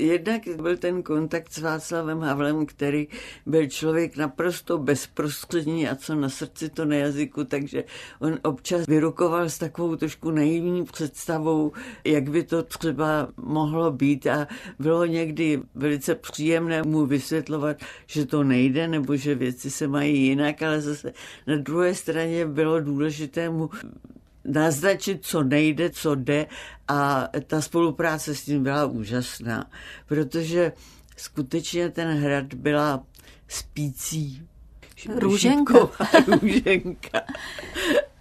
Jednak 0.01 0.41
byl 0.61 0.77
ten 0.77 1.03
kontakt 1.03 1.53
s 1.53 1.57
Václavem 1.57 2.19
Havlem, 2.19 2.65
který 2.65 3.07
byl 3.45 3.67
člověk 3.67 4.17
naprosto 4.17 4.77
bezprostřední 4.77 5.89
a 5.89 5.95
co 5.95 6.15
na 6.15 6.29
srdci, 6.29 6.69
to 6.69 6.85
na 6.85 6.95
jazyku, 6.95 7.43
takže 7.43 7.83
on 8.19 8.39
občas 8.43 8.87
vyrukoval 8.87 9.49
s 9.49 9.57
takovou 9.57 9.95
trošku 9.95 10.31
naivní 10.31 10.85
představou, 10.85 11.71
jak 12.03 12.29
by 12.29 12.43
to 12.43 12.63
třeba 12.63 13.27
mohlo 13.37 13.91
být. 13.91 14.27
A 14.27 14.47
bylo 14.79 15.05
někdy 15.05 15.61
velice 15.75 16.15
příjemné 16.15 16.83
mu 16.83 17.05
vysvětlovat, 17.05 17.77
že 18.07 18.25
to 18.25 18.43
nejde 18.43 18.87
nebo 18.87 19.15
že 19.15 19.35
věci 19.35 19.71
se 19.71 19.87
mají 19.87 20.25
jinak, 20.25 20.61
ale 20.61 20.81
zase 20.81 21.13
na 21.47 21.57
druhé 21.57 21.95
straně 21.95 22.45
bylo 22.45 22.79
důležité 22.79 23.49
mu 23.49 23.69
naznačit, 24.45 25.25
co 25.25 25.43
nejde, 25.43 25.89
co 25.89 26.15
jde 26.15 26.45
a 26.87 27.27
ta 27.47 27.61
spolupráce 27.61 28.35
s 28.35 28.47
ním 28.47 28.63
byla 28.63 28.85
úžasná, 28.85 29.69
protože 30.07 30.71
ten 31.91 32.07
hrad 32.07 32.53
byla 32.53 33.03
spící 33.47 34.47
růženka. 35.15 35.73
růženka. 36.41 37.21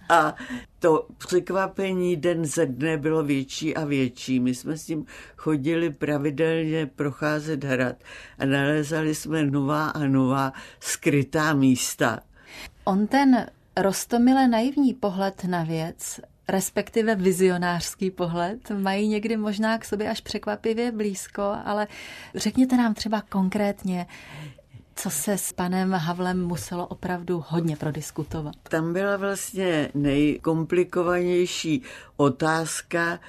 A 0.09 0.35
to 0.79 1.07
překvapení 1.17 2.15
den 2.15 2.45
ze 2.45 2.65
dne 2.65 2.97
bylo 2.97 3.23
větší 3.23 3.75
a 3.75 3.85
větší. 3.85 4.39
My 4.39 4.55
jsme 4.55 4.77
s 4.77 4.87
ním 4.87 5.05
chodili 5.37 5.89
pravidelně 5.89 6.85
procházet 6.85 7.63
hrad 7.63 7.95
a 8.39 8.45
nalezali 8.45 9.15
jsme 9.15 9.45
nová 9.45 9.89
a 9.89 9.99
nová 9.99 10.53
skrytá 10.79 11.53
místa. 11.53 12.19
On 12.83 13.07
ten 13.07 13.45
rostomile 13.81 14.47
naivní 14.47 14.93
pohled 14.93 15.43
na 15.43 15.63
věc, 15.63 16.19
respektive 16.47 17.15
vizionářský 17.15 18.11
pohled, 18.11 18.71
mají 18.71 19.07
někdy 19.07 19.37
možná 19.37 19.77
k 19.77 19.85
sobě 19.85 20.09
až 20.09 20.21
překvapivě 20.21 20.91
blízko, 20.91 21.55
ale 21.65 21.87
řekněte 22.35 22.77
nám 22.77 22.93
třeba 22.93 23.21
konkrétně, 23.29 24.07
co 24.95 25.09
se 25.09 25.37
s 25.37 25.53
panem 25.53 25.91
Havlem 25.91 26.45
muselo 26.45 26.87
opravdu 26.87 27.43
hodně 27.47 27.75
prodiskutovat. 27.75 28.55
Tam 28.63 28.93
byla 28.93 29.17
vlastně 29.17 29.89
nejkomplikovanější 29.93 31.81
otázka, 32.17 33.19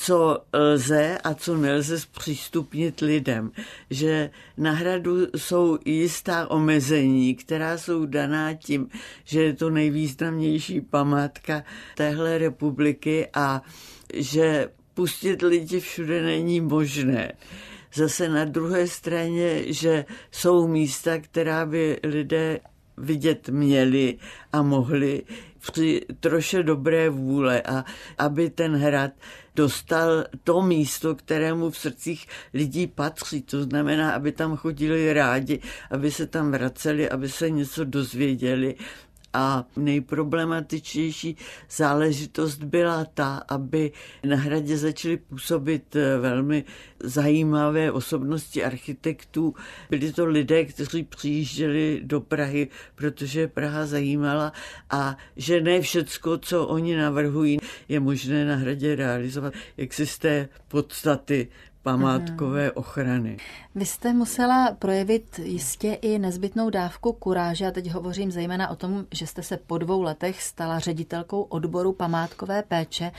co 0.00 0.38
lze 0.52 1.18
a 1.18 1.34
co 1.34 1.56
nelze 1.56 2.00
zpřístupnit 2.00 3.00
lidem. 3.00 3.50
Že 3.90 4.30
na 4.56 4.72
hradu 4.72 5.26
jsou 5.36 5.78
jistá 5.84 6.50
omezení, 6.50 7.34
která 7.34 7.78
jsou 7.78 8.06
daná 8.06 8.54
tím, 8.54 8.88
že 9.24 9.42
je 9.42 9.52
to 9.52 9.70
nejvýznamnější 9.70 10.80
památka 10.80 11.64
téhle 11.96 12.38
republiky 12.38 13.28
a 13.34 13.62
že 14.14 14.68
pustit 14.94 15.42
lidi 15.42 15.80
všude 15.80 16.22
není 16.22 16.60
možné. 16.60 17.32
Zase 17.94 18.28
na 18.28 18.44
druhé 18.44 18.86
straně, 18.86 19.72
že 19.72 20.04
jsou 20.30 20.68
místa, 20.68 21.18
která 21.18 21.66
by 21.66 22.00
lidé 22.02 22.60
vidět 22.96 23.48
měli 23.48 24.18
a 24.52 24.62
mohli 24.62 25.22
při 25.60 26.00
troše 26.20 26.62
dobré 26.62 27.10
vůle 27.10 27.62
a 27.62 27.84
aby 28.18 28.50
ten 28.50 28.76
hrad 28.76 29.10
dostal 29.60 30.24
to 30.44 30.62
místo, 30.62 31.14
kterému 31.14 31.70
v 31.70 31.78
srdcích 31.78 32.26
lidí 32.54 32.86
patří. 32.86 33.42
To 33.42 33.62
znamená, 33.62 34.12
aby 34.12 34.32
tam 34.32 34.56
chodili 34.56 35.12
rádi, 35.12 35.60
aby 35.90 36.10
se 36.10 36.26
tam 36.26 36.50
vraceli, 36.50 37.10
aby 37.10 37.28
se 37.28 37.50
něco 37.50 37.84
dozvěděli 37.84 38.74
a 39.32 39.64
nejproblematičnější 39.76 41.36
záležitost 41.70 42.62
byla 42.62 43.04
ta, 43.04 43.42
aby 43.48 43.92
na 44.24 44.36
hradě 44.36 44.78
začaly 44.78 45.16
působit 45.16 45.96
eh, 45.96 46.18
velmi 46.18 46.64
zajímavé 47.02 47.92
osobnosti 47.92 48.64
architektů. 48.64 49.54
Byli 49.90 50.12
to 50.12 50.26
lidé, 50.26 50.64
kteří 50.64 51.02
přijížděli 51.02 52.00
do 52.02 52.20
Prahy, 52.20 52.68
protože 52.94 53.48
Praha 53.48 53.86
zajímala 53.86 54.52
a 54.90 55.16
že 55.36 55.60
ne 55.60 55.80
všecko, 55.80 56.38
co 56.38 56.66
oni 56.66 56.96
navrhují, 56.96 57.58
je 57.88 58.00
možné 58.00 58.44
na 58.44 58.56
hradě 58.56 58.96
realizovat, 58.96 59.54
jak 59.76 59.94
si 59.94 60.06
z 60.06 60.18
té 60.18 60.48
podstaty 60.68 61.48
památkové 61.82 62.64
mhm. 62.64 62.72
ochrany. 62.74 63.36
Vy 63.74 63.86
jste 63.86 64.12
musela 64.12 64.72
projevit 64.78 65.38
jistě 65.38 65.92
i 65.92 66.18
nezbytnou 66.18 66.70
dávku 66.70 67.12
kuráže 67.12 67.66
a 67.66 67.70
teď 67.70 67.90
hovořím 67.90 68.30
zejména 68.30 68.70
o 68.70 68.76
tom, 68.76 69.06
že 69.14 69.26
jste 69.26 69.42
se 69.42 69.56
po 69.56 69.78
dvou 69.78 70.02
letech 70.02 70.42
stala 70.42 70.78
ředitelkou 70.78 71.42
odboru 71.42 71.92
památkové 71.92 72.62
péče 72.62 73.12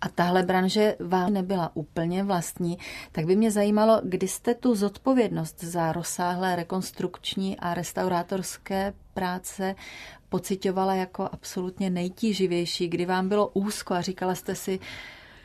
a 0.00 0.08
tahle 0.08 0.42
branže 0.42 0.96
vám 1.00 1.32
nebyla 1.32 1.70
úplně 1.74 2.24
vlastní, 2.24 2.78
tak 3.12 3.26
by 3.26 3.36
mě 3.36 3.50
zajímalo, 3.50 4.00
kdy 4.04 4.28
jste 4.28 4.54
tu 4.54 4.74
zodpovědnost 4.74 5.64
za 5.64 5.92
rozsáhlé 5.92 6.56
rekonstrukční 6.56 7.56
a 7.58 7.74
restaurátorské 7.74 8.92
práce 9.14 9.74
pocitovala 10.28 10.94
jako 10.94 11.28
absolutně 11.32 11.90
nejtíživější, 11.90 12.88
kdy 12.88 13.06
vám 13.06 13.28
bylo 13.28 13.48
úzko 13.48 13.94
a 13.94 14.00
říkala 14.00 14.34
jste 14.34 14.54
si, 14.54 14.80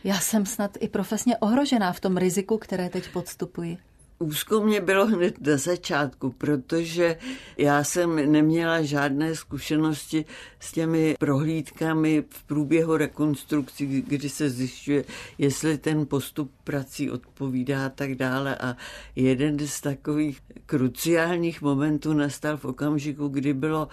já 0.03 0.19
jsem 0.19 0.45
snad 0.45 0.77
i 0.79 0.87
profesně 0.87 1.37
ohrožená 1.37 1.93
v 1.93 1.99
tom 1.99 2.17
riziku, 2.17 2.57
které 2.57 2.89
teď 2.89 3.11
podstupuji. 3.13 3.77
Úzko 4.19 4.61
mě 4.61 4.81
bylo 4.81 5.05
hned 5.05 5.47
na 5.47 5.57
začátku, 5.57 6.31
protože 6.31 7.17
já 7.57 7.83
jsem 7.83 8.31
neměla 8.31 8.81
žádné 8.81 9.35
zkušenosti 9.35 10.25
s 10.59 10.71
těmi 10.71 11.15
prohlídkami 11.19 12.23
v 12.29 12.43
průběhu 12.43 12.97
rekonstrukcí, 12.97 13.85
kdy 14.07 14.29
se 14.29 14.49
zjišťuje, 14.49 15.05
jestli 15.37 15.77
ten 15.77 16.05
postup 16.05 16.51
prací 16.63 17.11
odpovídá 17.11 17.85
a 17.85 17.89
tak 17.89 18.15
dále. 18.15 18.55
A 18.55 18.75
jeden 19.15 19.59
z 19.59 19.81
takových 19.81 20.41
kruciálních 20.65 21.61
momentů 21.61 22.13
nastal 22.13 22.57
v 22.57 22.65
okamžiku, 22.65 23.27
kdy 23.27 23.53
bylo 23.53 23.87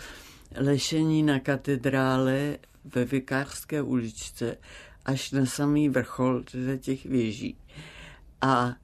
lešení 0.56 1.22
na 1.22 1.40
katedrále 1.40 2.58
ve 2.84 3.04
Vikářské 3.04 3.82
uličce 3.82 4.56
až 5.04 5.30
na 5.30 5.46
samý 5.46 5.88
vrchol 5.88 6.42
teda 6.42 6.76
těch 6.76 7.06
věží. 7.06 7.56
A 8.40 8.74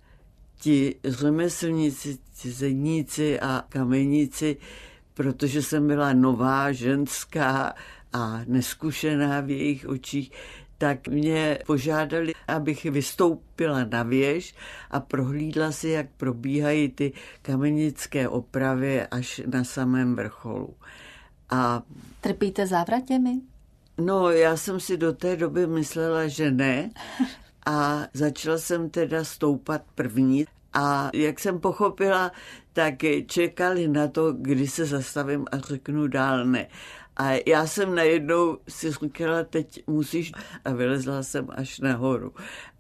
ti 0.59 0.95
řemeslníci, 1.05 2.19
ti 2.35 2.51
zedníci 2.51 3.41
a 3.41 3.65
kameníci, 3.69 4.57
protože 5.15 5.63
jsem 5.63 5.87
byla 5.87 6.13
nová, 6.13 6.73
ženská 6.73 7.75
a 8.13 8.41
neskušená 8.47 9.41
v 9.41 9.51
jejich 9.51 9.89
očích, 9.89 10.31
tak 10.79 11.09
mě 11.09 11.59
požádali, 11.67 12.33
abych 12.49 12.85
vystoupila 12.85 13.85
na 13.85 14.03
věž 14.03 14.55
a 14.91 15.01
prohlídla 15.01 15.73
si, 15.73 15.89
jak 15.89 16.07
probíhají 16.17 16.89
ty 16.89 17.13
kamenické 17.43 18.29
opravy 18.29 19.07
až 19.07 19.41
na 19.47 19.65
samém 19.65 20.17
vrcholu. 20.17 20.75
A 21.51 21.83
Trpíte 22.21 22.67
závratěmi? 22.67 23.41
No, 23.99 24.31
já 24.31 24.57
jsem 24.57 24.81
si 24.81 24.97
do 24.97 25.13
té 25.13 25.37
doby 25.37 25.67
myslela, 25.67 26.29
že 26.29 26.51
ne. 26.51 26.91
A 27.67 28.07
začala 28.13 28.59
jsem 28.59 28.91
teda 28.91 29.25
stoupat 29.25 29.83
první. 29.95 30.47
A 30.73 31.11
jak 31.15 31.41
jsem 31.41 31.61
pochopila, 31.61 32.33
tak 32.73 32.95
čekali 33.27 33.89
na 33.89 34.09
to, 34.09 34.33
kdy 34.33 34.67
se 34.69 34.87
zastavím 34.87 35.47
a 35.53 35.59
řeknu 35.59 36.07
dál 36.07 36.45
ne. 36.45 36.67
A 37.17 37.31
já 37.47 37.67
jsem 37.67 37.95
najednou 37.95 38.59
si 38.69 38.91
říkala, 38.91 39.45
teď 39.45 39.83
musíš, 39.87 40.33
a 40.65 40.73
vylezla 40.73 41.23
jsem 41.23 41.49
až 41.51 41.81
nahoru. 41.81 42.33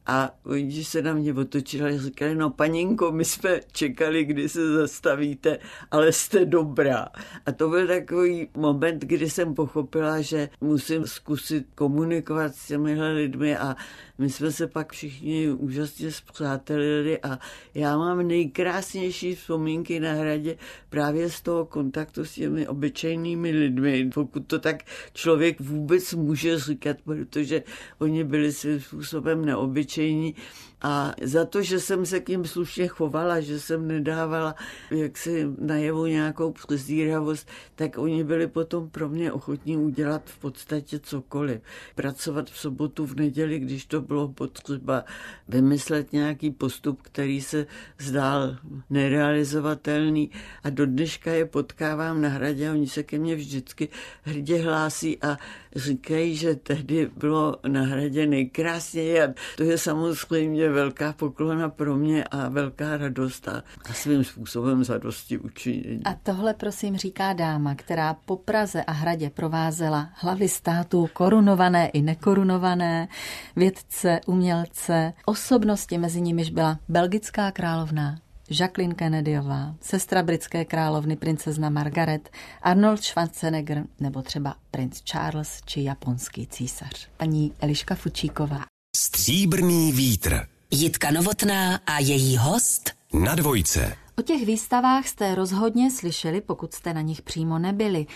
A 0.07 0.35
oni 0.45 0.85
se 0.85 1.03
na 1.03 1.15
mě 1.15 1.33
otočili 1.35 1.95
a 1.95 1.99
říkali, 1.99 2.35
no 2.35 2.51
paninko, 2.51 3.13
my 3.13 3.25
jsme 3.25 3.61
čekali, 3.73 4.25
kdy 4.25 4.49
se 4.49 4.73
zastavíte, 4.73 5.59
ale 5.91 6.13
jste 6.13 6.45
dobrá. 6.45 7.09
A 7.47 7.53
to 7.53 7.69
byl 7.69 7.87
takový 7.87 8.49
moment, 8.57 9.03
kdy 9.03 9.31
jsem 9.31 9.55
pochopila, 9.55 10.21
že 10.21 10.49
musím 10.61 11.07
zkusit 11.07 11.67
komunikovat 11.75 12.55
s 12.55 12.67
těmihle 12.67 13.13
lidmi 13.13 13.57
a 13.57 13.77
my 14.19 14.31
jsme 14.31 14.53
se 14.53 14.67
pak 14.67 14.93
všichni 14.93 15.51
úžasně 15.51 16.13
zpřátelili 16.13 17.23
a 17.23 17.39
já 17.75 17.99
mám 17.99 18.29
nejkrásnější 18.29 19.35
vzpomínky 19.35 20.01
na 20.01 20.13
hradě 20.13 20.57
právě 20.89 21.31
z 21.31 21.41
toho 21.41 21.65
kontaktu 21.65 22.25
s 22.25 22.33
těmi 22.33 22.69
obyčejnými 22.69 23.51
lidmi, 23.51 24.11
pokud 24.15 24.47
to 24.47 24.59
tak 24.59 24.77
člověk 25.13 25.61
vůbec 25.61 26.15
může 26.15 26.59
říkat, 26.59 26.97
protože 27.05 27.63
oni 27.99 28.25
byli 28.25 28.53
svým 28.53 28.81
způsobem 28.81 29.45
neobyčejní 29.45 29.96
случае 29.97 30.35
a 30.83 31.13
za 31.23 31.45
to, 31.45 31.63
že 31.63 31.81
jsem 31.81 32.07
se 32.07 32.21
k 32.21 32.29
ním 32.29 32.45
slušně 32.45 32.89
chovala, 32.89 33.41
že 33.41 33.61
jsem 33.61 33.89
nedávala 33.89 34.55
jaksi 34.91 35.47
najevu 35.59 36.07
nějakou 36.07 36.53
přezíravost, 36.53 37.49
tak 37.75 37.99
oni 37.99 38.25
byli 38.25 38.47
potom 38.47 38.91
pro 38.91 39.09
mě 39.09 39.33
ochotní 39.33 39.77
udělat 39.77 40.23
v 40.25 40.39
podstatě 40.39 40.99
cokoliv. 40.99 41.61
Pracovat 41.95 42.51
v 42.51 42.59
sobotu, 42.59 43.07
v 43.07 43.15
neděli, 43.15 43.59
když 43.59 43.87
to 43.87 44.01
bylo 44.01 44.29
potřeba, 44.29 45.05
vymyslet 45.49 46.13
nějaký 46.13 46.51
postup, 46.51 47.03
který 47.03 47.41
se 47.41 47.67
zdál 47.99 48.57
nerealizovatelný 48.91 50.31
a 50.65 50.71
do 50.71 50.87
dneška 50.87 51.33
je 51.33 51.45
potkávám 51.45 52.23
na 52.23 52.29
hradě 52.29 52.69
a 52.69 52.73
oni 52.73 52.87
se 52.87 53.03
ke 53.03 53.19
mně 53.19 53.35
vždycky 53.37 53.89
hrdě 54.23 54.63
hlásí 54.63 55.23
a 55.23 55.39
říkají, 55.77 56.37
že 56.37 56.55
tehdy 56.55 57.11
bylo 57.17 57.57
na 57.69 57.83
hradě 57.83 58.27
nejkrásněji 58.27 59.21
a 59.23 59.35
to 59.57 59.63
je 59.63 59.79
samozřejmě 59.79 60.66
velká 60.69 61.13
poklona 61.13 61.69
pro 61.69 61.97
mě 61.97 62.25
a 62.25 62.49
velká 62.49 62.97
radost 62.97 63.49
a, 63.49 63.63
a 63.91 63.93
svým 63.93 64.25
způsobem 64.25 64.85
zadosti 64.85 65.39
učinění. 65.39 66.01
A 66.05 66.15
tohle 66.23 66.55
prosím 66.55 66.97
říká 66.97 67.33
dáma, 67.33 67.75
která 67.75 68.15
po 68.15 68.37
Praze 68.37 68.85
a 68.85 68.93
hradě 68.93 69.31
provázela 69.31 70.09
hlavy 70.15 70.49
států 70.49 71.09
korunované 71.13 71.89
i 71.89 72.03
nekorunované, 72.03 73.09
vědce, 73.57 74.21
umělce, 74.27 75.13
osobnosti 75.25 75.99
mezi 75.99 76.21
nimiž 76.21 76.51
byla 76.51 76.79
belgická 76.89 77.51
královna, 77.51 78.19
Jacqueline 78.51 78.95
Kennedyová, 78.95 79.75
sestra 79.81 80.23
britské 80.23 80.65
královny 80.65 81.17
princezna 81.17 81.71
Margaret, 81.71 82.31
Arnold 82.63 83.03
Schwarzenegger 83.03 83.85
nebo 84.01 84.23
třeba 84.23 84.55
princ 84.71 85.01
Charles 85.01 85.61
či 85.65 85.83
japonský 85.83 86.47
císař. 86.47 87.09
Paní 87.17 87.53
Eliška 87.61 87.95
Fučíková. 87.95 88.61
Stříbrný 88.97 89.93
vítr. 89.93 90.47
Jitka 90.71 91.11
Novotná 91.11 91.81
a 91.87 91.99
její 91.99 92.37
host 92.37 92.91
na 93.25 93.35
dvojce. 93.35 93.97
O 94.19 94.23
těch 94.23 94.47
výstavách 94.47 95.07
jste 95.07 95.35
rozhodně 95.35 95.91
slyšeli, 95.91 96.41
pokud 96.41 96.75
jste 96.75 96.95
na 96.95 97.01
nich 97.01 97.23
přímo 97.23 97.59
nebyli. 97.59 98.07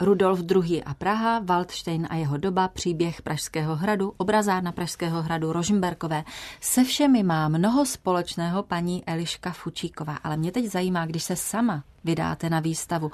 Rudolf 0.00 0.40
II. 0.50 0.82
a 0.84 0.94
Praha, 0.94 1.38
Waldstein 1.38 2.06
a 2.10 2.16
jeho 2.16 2.36
doba, 2.36 2.68
příběh 2.68 3.22
Pražského 3.22 3.76
hradu, 3.76 4.12
obrazárna 4.16 4.72
Pražského 4.72 5.22
hradu 5.22 5.52
Rožmberkové. 5.52 6.24
Se 6.60 6.84
všemi 6.84 7.22
má 7.22 7.48
mnoho 7.48 7.86
společného 7.86 8.62
paní 8.62 9.04
Eliška 9.06 9.52
Fučíková, 9.52 10.16
ale 10.16 10.36
mě 10.36 10.52
teď 10.52 10.66
zajímá, 10.66 11.06
když 11.06 11.22
se 11.22 11.36
sama 11.36 11.84
vydáte 12.04 12.50
na 12.50 12.60
výstavu. 12.60 13.10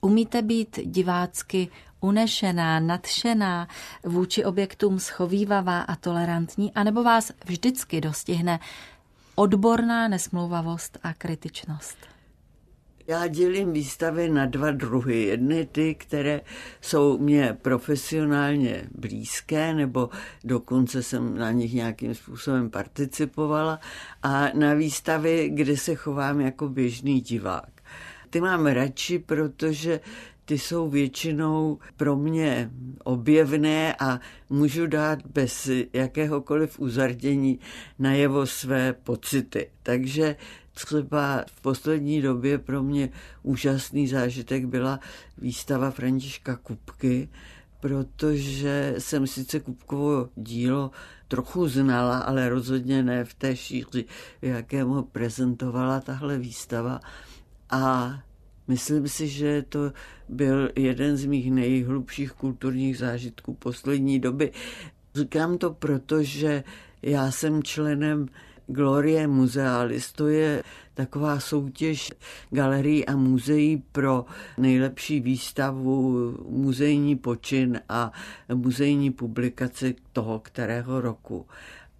Umíte 0.00 0.42
být 0.42 0.78
divácky 0.84 1.68
unešená, 2.00 2.80
nadšená, 2.80 3.68
vůči 4.04 4.44
objektům 4.44 4.98
schovývavá 4.98 5.80
a 5.80 5.96
tolerantní, 5.96 6.72
anebo 6.74 7.02
vás 7.02 7.32
vždycky 7.44 8.00
dostihne 8.00 8.60
odborná 9.34 10.08
nesmlouvavost 10.08 10.98
a 11.02 11.14
kritičnost? 11.14 11.96
Já 13.06 13.26
dělím 13.26 13.72
výstavy 13.72 14.30
na 14.30 14.46
dva 14.46 14.70
druhy. 14.70 15.22
Jedny 15.22 15.66
ty, 15.66 15.94
které 15.94 16.40
jsou 16.80 17.18
mě 17.18 17.56
profesionálně 17.62 18.84
blízké, 18.94 19.74
nebo 19.74 20.10
dokonce 20.44 21.02
jsem 21.02 21.38
na 21.38 21.50
nich 21.50 21.74
nějakým 21.74 22.14
způsobem 22.14 22.70
participovala, 22.70 23.80
a 24.22 24.48
na 24.54 24.74
výstavy, 24.74 25.50
kde 25.54 25.76
se 25.76 25.94
chovám 25.94 26.40
jako 26.40 26.68
běžný 26.68 27.20
divák. 27.20 27.70
Ty 28.30 28.40
mám 28.40 28.66
radši, 28.66 29.18
protože 29.18 30.00
ty 30.48 30.58
jsou 30.58 30.88
většinou 30.88 31.78
pro 31.96 32.16
mě 32.16 32.70
objevné 33.04 33.96
a 34.00 34.20
můžu 34.50 34.86
dát 34.86 35.26
bez 35.26 35.70
jakéhokoliv 35.92 36.80
uzardění 36.80 37.58
najevo 37.98 38.46
své 38.46 38.92
pocity. 38.92 39.70
Takže 39.82 40.36
třeba 40.74 41.44
v 41.46 41.60
poslední 41.60 42.22
době 42.22 42.58
pro 42.58 42.82
mě 42.82 43.10
úžasný 43.42 44.08
zážitek 44.08 44.64
byla 44.64 45.00
výstava 45.38 45.90
Františka 45.90 46.56
Kupky, 46.56 47.28
protože 47.80 48.94
jsem 48.98 49.26
sice 49.26 49.60
Kupkovo 49.60 50.28
dílo 50.36 50.90
trochu 51.28 51.68
znala, 51.68 52.18
ale 52.18 52.48
rozhodně 52.48 53.02
ne 53.02 53.24
v 53.24 53.34
té 53.34 53.56
šíři, 53.56 54.04
v 54.42 54.44
jakém 54.44 54.88
ho 54.88 55.02
prezentovala 55.02 56.00
tahle 56.00 56.38
výstava. 56.38 57.00
A 57.70 58.12
myslím 58.68 59.08
si, 59.08 59.28
že 59.28 59.62
to 59.68 59.92
byl 60.28 60.70
jeden 60.76 61.16
z 61.16 61.24
mých 61.24 61.50
nejhlubších 61.50 62.32
kulturních 62.32 62.98
zážitků 62.98 63.54
poslední 63.54 64.20
doby. 64.20 64.52
Říkám 65.14 65.58
to 65.58 65.70
proto, 65.70 66.22
že 66.22 66.64
já 67.02 67.30
jsem 67.30 67.62
členem 67.62 68.28
Glorie 68.66 69.26
Musealis, 69.26 70.12
to 70.12 70.28
je 70.28 70.62
taková 70.94 71.40
soutěž 71.40 72.12
galerií 72.50 73.06
a 73.06 73.16
muzeí 73.16 73.82
pro 73.92 74.24
nejlepší 74.58 75.20
výstavu, 75.20 76.34
muzejní 76.48 77.16
počin 77.16 77.80
a 77.88 78.12
muzejní 78.54 79.10
publikaci 79.10 79.94
toho 80.12 80.38
kterého 80.38 81.00
roku. 81.00 81.46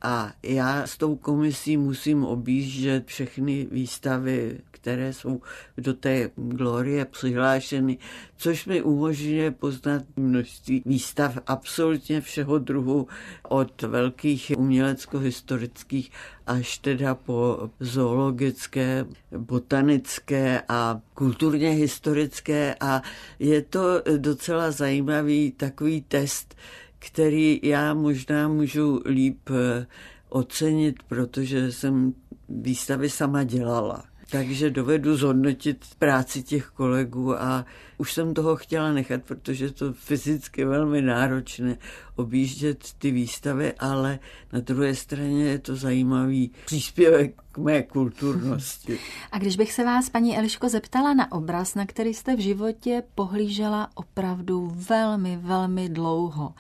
A 0.03 0.33
já 0.43 0.87
s 0.87 0.97
tou 0.97 1.17
komisí 1.17 1.77
musím 1.77 2.25
objíždět 2.25 3.07
všechny 3.07 3.69
výstavy, 3.71 4.61
které 4.71 5.13
jsou 5.13 5.41
do 5.77 5.95
té 5.95 6.31
glorie 6.37 7.05
přihlášeny, 7.05 7.99
což 8.37 8.67
mi 8.67 8.83
umožňuje 8.83 9.51
poznat 9.51 10.03
množství 10.17 10.83
výstav 10.87 11.39
absolutně 11.47 12.21
všeho 12.21 12.59
druhu, 12.59 13.07
od 13.49 13.83
velkých 13.83 14.53
umělecko-historických 14.57 16.11
až 16.47 16.79
teda 16.79 17.15
po 17.15 17.71
zoologické, 17.81 19.05
botanické 19.39 20.63
a 20.69 21.01
kulturně 21.15 21.71
historické. 21.71 22.75
A 22.81 23.03
je 23.39 23.63
to 23.63 24.03
docela 24.17 24.71
zajímavý 24.71 25.53
takový 25.53 26.03
test, 26.03 26.55
který 26.99 27.61
já 27.63 27.95
možná 27.95 28.49
můžu 28.49 29.03
líp 29.07 29.51
eh, 29.51 29.87
ocenit, 30.29 31.03
protože 31.03 31.73
jsem 31.73 32.15
výstavy 32.49 33.11
sama 33.11 33.45
dělala. 33.45 34.05
Takže 34.31 34.71
dovedu 34.71 35.17
zhodnotit 35.17 35.85
práci 35.99 36.43
těch 36.43 36.67
kolegů 36.67 37.43
a 37.43 37.67
už 37.99 38.13
jsem 38.13 38.35
toho 38.35 38.57
chtěla 38.57 38.93
nechat, 38.93 39.23
protože 39.23 39.71
to 39.71 39.93
fyzicky 39.93 40.65
velmi 40.65 41.03
náročné 41.03 41.77
objíždět 42.17 42.85
ty 42.99 43.11
výstavy, 43.11 43.73
ale 43.73 44.19
na 44.53 44.61
druhé 44.61 44.95
straně 44.95 45.45
je 45.45 45.59
to 45.59 45.77
zajímavý 45.77 46.51
příspěvek 46.65 47.43
k 47.53 47.59
mé 47.59 47.83
kulturnosti. 47.83 48.99
A 49.33 49.39
když 49.39 49.57
bych 49.57 49.73
se 49.73 49.85
vás, 49.85 50.11
paní 50.11 50.39
Eliško, 50.39 50.69
zeptala 50.69 51.15
na 51.15 51.33
obraz, 51.33 51.75
na 51.75 51.87
který 51.87 52.15
jste 52.15 52.37
v 52.37 52.41
životě 52.41 53.03
pohlížela 53.15 53.91
opravdu 53.95 54.73
velmi, 54.75 55.39
velmi 55.43 55.89
dlouho, 55.89 56.55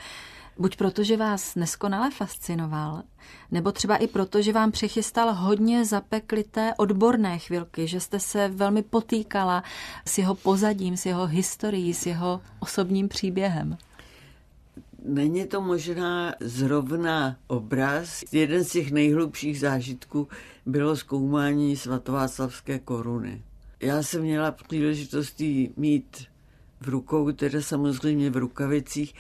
Buď 0.60 0.76
proto, 0.76 1.04
že 1.04 1.16
vás 1.16 1.54
neskonale 1.54 2.10
fascinoval, 2.10 3.02
nebo 3.50 3.72
třeba 3.72 3.96
i 3.96 4.06
proto, 4.06 4.42
že 4.42 4.52
vám 4.52 4.70
přechystal 4.72 5.34
hodně 5.34 5.84
zapeklité 5.84 6.74
odborné 6.76 7.38
chvilky, 7.38 7.86
že 7.86 8.00
jste 8.00 8.20
se 8.20 8.48
velmi 8.48 8.82
potýkala 8.82 9.62
s 10.06 10.18
jeho 10.18 10.34
pozadím, 10.34 10.96
s 10.96 11.06
jeho 11.06 11.26
historií, 11.26 11.94
s 11.94 12.06
jeho 12.06 12.40
osobním 12.60 13.08
příběhem. 13.08 13.76
Není 15.04 15.46
to 15.46 15.60
možná 15.60 16.34
zrovna 16.40 17.36
obraz. 17.46 18.24
Jeden 18.32 18.64
z 18.64 18.72
těch 18.72 18.90
nejhlubších 18.90 19.60
zážitků 19.60 20.28
bylo 20.66 20.96
zkoumání 20.96 21.76
svatováclavské 21.76 22.78
koruny. 22.78 23.42
Já 23.80 24.02
jsem 24.02 24.22
měla 24.22 24.50
příležitost 24.50 25.42
mít 25.76 26.26
v 26.80 26.88
rukou, 26.88 27.32
teda 27.32 27.62
samozřejmě 27.62 28.30
v 28.30 28.36
rukavicích, 28.36 29.14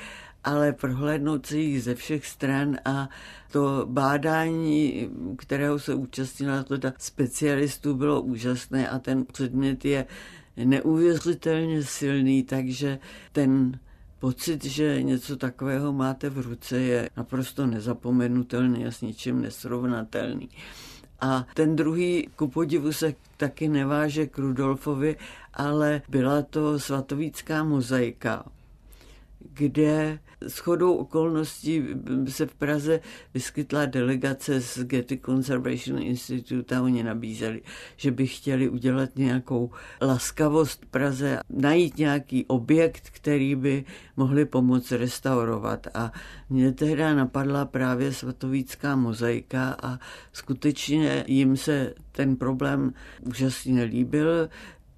ale 0.44 0.72
prohlédnout 0.72 1.46
se 1.46 1.58
jich 1.58 1.82
ze 1.82 1.94
všech 1.94 2.26
stran 2.26 2.76
a 2.84 3.08
to 3.52 3.86
bádání, 3.90 5.10
kterého 5.38 5.78
se 5.78 5.94
účastnila 5.94 6.62
teda 6.62 6.92
specialistů, 6.98 7.94
bylo 7.94 8.22
úžasné 8.22 8.88
a 8.88 8.98
ten 8.98 9.24
předmět 9.24 9.84
je 9.84 10.06
neuvěřitelně 10.64 11.82
silný, 11.82 12.42
takže 12.42 12.98
ten 13.32 13.78
pocit, 14.18 14.64
že 14.64 15.02
něco 15.02 15.36
takového 15.36 15.92
máte 15.92 16.30
v 16.30 16.38
ruce, 16.38 16.78
je 16.78 17.10
naprosto 17.16 17.66
nezapomenutelný 17.66 18.86
a 18.86 18.90
s 18.90 19.00
ničím 19.00 19.40
nesrovnatelný. 19.40 20.48
A 21.20 21.46
ten 21.54 21.76
druhý, 21.76 22.28
ku 22.36 22.48
podivu 22.48 22.92
se 22.92 23.14
taky 23.36 23.68
neváže 23.68 24.26
k 24.26 24.38
Rudolfovi, 24.38 25.16
ale 25.54 26.02
byla 26.08 26.42
to 26.42 26.78
svatovícká 26.78 27.64
mozaika 27.64 28.44
kde 29.58 30.18
chodou 30.60 30.94
okolností 30.94 31.84
se 32.28 32.46
v 32.46 32.54
Praze 32.54 33.00
vyskytla 33.34 33.86
delegace 33.86 34.60
z 34.60 34.84
Getty 34.84 35.18
Conservation 35.18 36.02
Institute 36.02 36.76
a 36.76 36.82
oni 36.82 37.02
nabízeli, 37.02 37.62
že 37.96 38.10
by 38.10 38.26
chtěli 38.26 38.68
udělat 38.68 39.10
nějakou 39.16 39.70
laskavost 40.02 40.86
Praze, 40.86 41.40
najít 41.50 41.98
nějaký 41.98 42.46
objekt, 42.46 43.10
který 43.10 43.54
by 43.54 43.84
mohli 44.16 44.44
pomoct 44.44 44.92
restaurovat. 44.92 45.86
A 45.94 46.12
mě 46.50 46.72
tehdy 46.72 47.02
napadla 47.02 47.64
právě 47.64 48.12
svatovícká 48.12 48.96
mozaika 48.96 49.76
a 49.82 49.98
skutečně 50.32 51.24
jim 51.26 51.56
se 51.56 51.94
ten 52.12 52.36
problém 52.36 52.92
úžasně 53.26 53.82
líbil. 53.82 54.48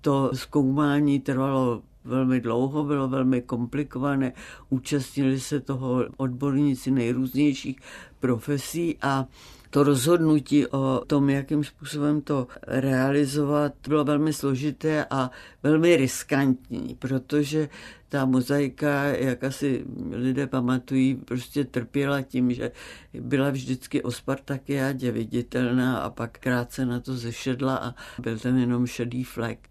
To 0.00 0.30
zkoumání 0.34 1.20
trvalo 1.20 1.82
velmi 2.04 2.40
dlouho, 2.40 2.84
bylo 2.84 3.08
velmi 3.08 3.42
komplikované, 3.42 4.32
účastnili 4.68 5.40
se 5.40 5.60
toho 5.60 6.04
odborníci 6.16 6.90
nejrůznějších 6.90 7.80
profesí 8.20 8.98
a 9.02 9.26
to 9.70 9.82
rozhodnutí 9.82 10.66
o 10.66 11.02
tom, 11.06 11.30
jakým 11.30 11.64
způsobem 11.64 12.20
to 12.20 12.46
realizovat, 12.66 13.72
bylo 13.88 14.04
velmi 14.04 14.32
složité 14.32 15.06
a 15.10 15.30
velmi 15.62 15.96
riskantní, 15.96 16.96
protože 16.98 17.68
ta 18.08 18.24
mozaika, 18.24 19.04
jak 19.04 19.44
asi 19.44 19.84
lidé 20.10 20.46
pamatují, 20.46 21.14
prostě 21.14 21.64
trpěla 21.64 22.22
tím, 22.22 22.52
že 22.52 22.72
byla 23.20 23.50
vždycky 23.50 24.02
o 24.02 24.10
Spartakiádě 24.10 25.12
viditelná 25.12 25.98
a 25.98 26.10
pak 26.10 26.38
krátce 26.38 26.86
na 26.86 27.00
to 27.00 27.16
zešedla 27.16 27.76
a 27.76 27.94
byl 28.22 28.38
tam 28.38 28.56
jenom 28.56 28.86
šedý 28.86 29.24
flek. 29.24 29.68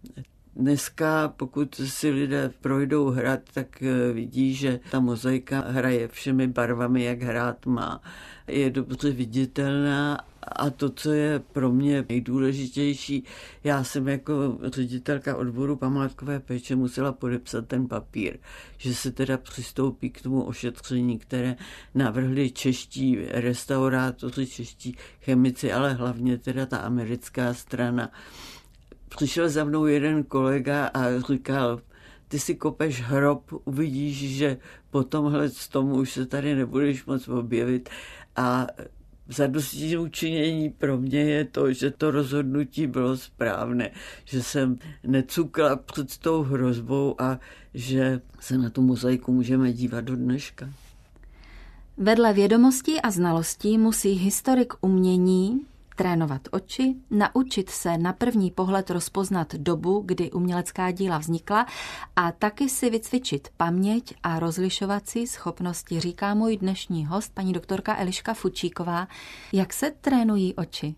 Dneska, 0.56 1.34
pokud 1.36 1.74
si 1.74 2.10
lidé 2.10 2.52
projdou 2.60 3.10
hrad, 3.10 3.40
tak 3.54 3.82
eh, 3.82 4.12
vidí, 4.12 4.54
že 4.54 4.80
ta 4.90 5.00
mozaika 5.00 5.60
hraje 5.60 6.08
všemi 6.08 6.48
barvami, 6.48 7.04
jak 7.04 7.22
hrát 7.22 7.66
má. 7.66 8.02
Je 8.46 8.70
dobře 8.70 9.10
viditelná 9.10 10.18
a 10.42 10.70
to, 10.70 10.90
co 10.90 11.12
je 11.12 11.38
pro 11.38 11.72
mě 11.72 12.04
nejdůležitější, 12.08 13.24
já 13.64 13.84
jsem 13.84 14.08
jako 14.08 14.58
ředitelka 14.64 15.36
odboru 15.36 15.76
památkové 15.76 16.40
péče 16.40 16.76
musela 16.76 17.12
podepsat 17.12 17.66
ten 17.66 17.88
papír, 17.88 18.38
že 18.78 18.94
se 18.94 19.12
teda 19.12 19.38
přistoupí 19.38 20.10
k 20.10 20.22
tomu 20.22 20.42
ošetření, 20.42 21.18
které 21.18 21.56
navrhli 21.94 22.50
čeští 22.50 23.18
restaurátoři, 23.30 24.46
čeští 24.46 24.96
chemici, 25.20 25.72
ale 25.72 25.92
hlavně 25.92 26.38
teda 26.38 26.66
ta 26.66 26.78
americká 26.78 27.54
strana 27.54 28.10
přišel 29.16 29.48
za 29.48 29.64
mnou 29.64 29.86
jeden 29.86 30.24
kolega 30.24 30.86
a 30.86 31.20
říkal, 31.20 31.80
ty 32.28 32.38
si 32.38 32.54
kopeš 32.54 33.02
hrob, 33.02 33.52
uvidíš, 33.64 34.36
že 34.36 34.56
po 34.90 35.04
tomhle 35.04 35.48
z 35.48 35.68
tomu 35.68 35.94
už 35.94 36.12
se 36.12 36.26
tady 36.26 36.54
nebudeš 36.54 37.04
moc 37.04 37.28
objevit 37.28 37.88
a 38.36 38.66
zadosti 39.28 39.98
učinění 39.98 40.70
pro 40.70 40.98
mě 40.98 41.20
je 41.20 41.44
to, 41.44 41.72
že 41.72 41.90
to 41.90 42.10
rozhodnutí 42.10 42.86
bylo 42.86 43.16
správné, 43.16 43.90
že 44.24 44.42
jsem 44.42 44.78
necukla 45.06 45.76
před 45.76 46.18
tou 46.18 46.42
hrozbou 46.42 47.14
a 47.18 47.38
že 47.74 48.20
se 48.40 48.58
na 48.58 48.70
tu 48.70 48.82
mozaiku 48.82 49.32
můžeme 49.32 49.72
dívat 49.72 50.04
do 50.04 50.16
dneška. 50.16 50.70
Vedle 51.96 52.32
vědomostí 52.32 53.00
a 53.00 53.10
znalostí 53.10 53.78
musí 53.78 54.12
historik 54.12 54.72
umění 54.80 55.60
trénovat 56.00 56.48
oči, 56.50 56.94
naučit 57.10 57.70
se 57.70 57.98
na 57.98 58.12
první 58.12 58.50
pohled 58.50 58.90
rozpoznat 58.90 59.54
dobu, 59.54 60.02
kdy 60.06 60.30
umělecká 60.30 60.90
díla 60.90 61.18
vznikla 61.18 61.66
a 62.16 62.32
taky 62.32 62.68
si 62.68 62.90
vycvičit 62.90 63.48
paměť 63.56 64.14
a 64.22 64.38
rozlišovací 64.38 65.26
schopnosti, 65.26 66.00
říká 66.00 66.34
můj 66.34 66.56
dnešní 66.56 67.06
host, 67.06 67.34
paní 67.34 67.52
doktorka 67.52 67.96
Eliška 67.98 68.34
Fučíková. 68.34 69.08
Jak 69.52 69.72
se 69.72 69.92
trénují 70.00 70.54
oči? 70.54 70.94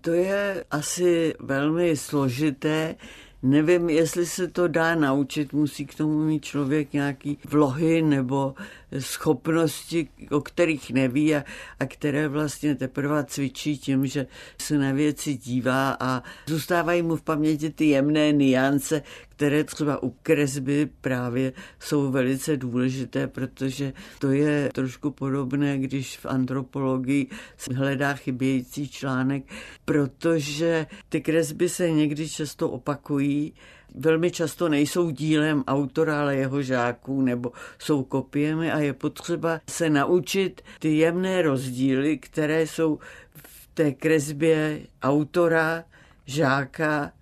To 0.00 0.10
je 0.12 0.64
asi 0.70 1.34
velmi 1.40 1.96
složité. 1.96 2.94
Nevím, 3.42 3.90
jestli 3.90 4.26
se 4.26 4.48
to 4.48 4.68
dá 4.68 4.94
naučit, 4.94 5.52
musí 5.52 5.86
k 5.86 5.94
tomu 5.94 6.18
mít 6.18 6.44
člověk 6.44 6.92
nějaký 6.92 7.38
vlohy 7.44 8.02
nebo 8.02 8.54
schopnosti, 8.98 10.08
o 10.30 10.40
kterých 10.40 10.90
neví 10.90 11.34
a, 11.34 11.44
a 11.80 11.86
které 11.86 12.28
vlastně 12.28 12.74
teprve 12.74 13.24
cvičí 13.24 13.78
tím, 13.78 14.06
že 14.06 14.26
se 14.58 14.78
na 14.78 14.92
věci 14.92 15.34
dívá 15.34 15.96
a 16.00 16.22
zůstávají 16.46 17.02
mu 17.02 17.16
v 17.16 17.22
paměti 17.22 17.70
ty 17.70 17.84
jemné 17.84 18.32
niance, 18.32 19.02
které 19.28 19.64
třeba 19.64 20.02
u 20.02 20.10
kresby 20.10 20.88
právě 21.00 21.52
jsou 21.80 22.10
velice 22.10 22.56
důležité, 22.56 23.26
protože 23.26 23.92
to 24.18 24.30
je 24.30 24.70
trošku 24.74 25.10
podobné, 25.10 25.78
když 25.78 26.18
v 26.18 26.26
antropologii 26.26 27.26
hledá 27.74 28.14
chybějící 28.14 28.88
článek, 28.88 29.44
protože 29.84 30.86
ty 31.08 31.20
kresby 31.20 31.68
se 31.68 31.90
někdy 31.90 32.28
často 32.28 32.70
opakují 32.70 33.54
velmi 33.94 34.30
často 34.30 34.68
nejsou 34.68 35.10
dílem 35.10 35.64
autora, 35.66 36.20
ale 36.20 36.36
jeho 36.36 36.62
žáků 36.62 37.22
nebo 37.22 37.52
jsou 37.78 38.02
kopiemi 38.02 38.72
a 38.72 38.78
je 38.78 38.92
potřeba 38.92 39.60
se 39.70 39.90
naučit 39.90 40.62
ty 40.78 40.96
jemné 40.96 41.42
rozdíly, 41.42 42.18
které 42.18 42.66
jsou 42.66 42.98
v 43.34 43.68
té 43.74 43.92
kresbě 43.92 44.80
autora, 45.02 45.84
žáka 46.26 47.12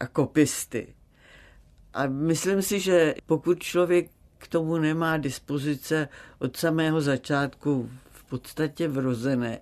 a 0.00 0.06
kopisty. 0.06 0.94
A 1.94 2.06
myslím 2.06 2.62
si, 2.62 2.80
že 2.80 3.14
pokud 3.26 3.62
člověk 3.62 4.10
k 4.38 4.48
tomu 4.48 4.78
nemá 4.78 5.16
dispozice 5.16 6.08
od 6.38 6.56
samého 6.56 7.00
začátku 7.00 7.90
v 8.12 8.24
podstatě 8.24 8.88
vrozené, 8.88 9.60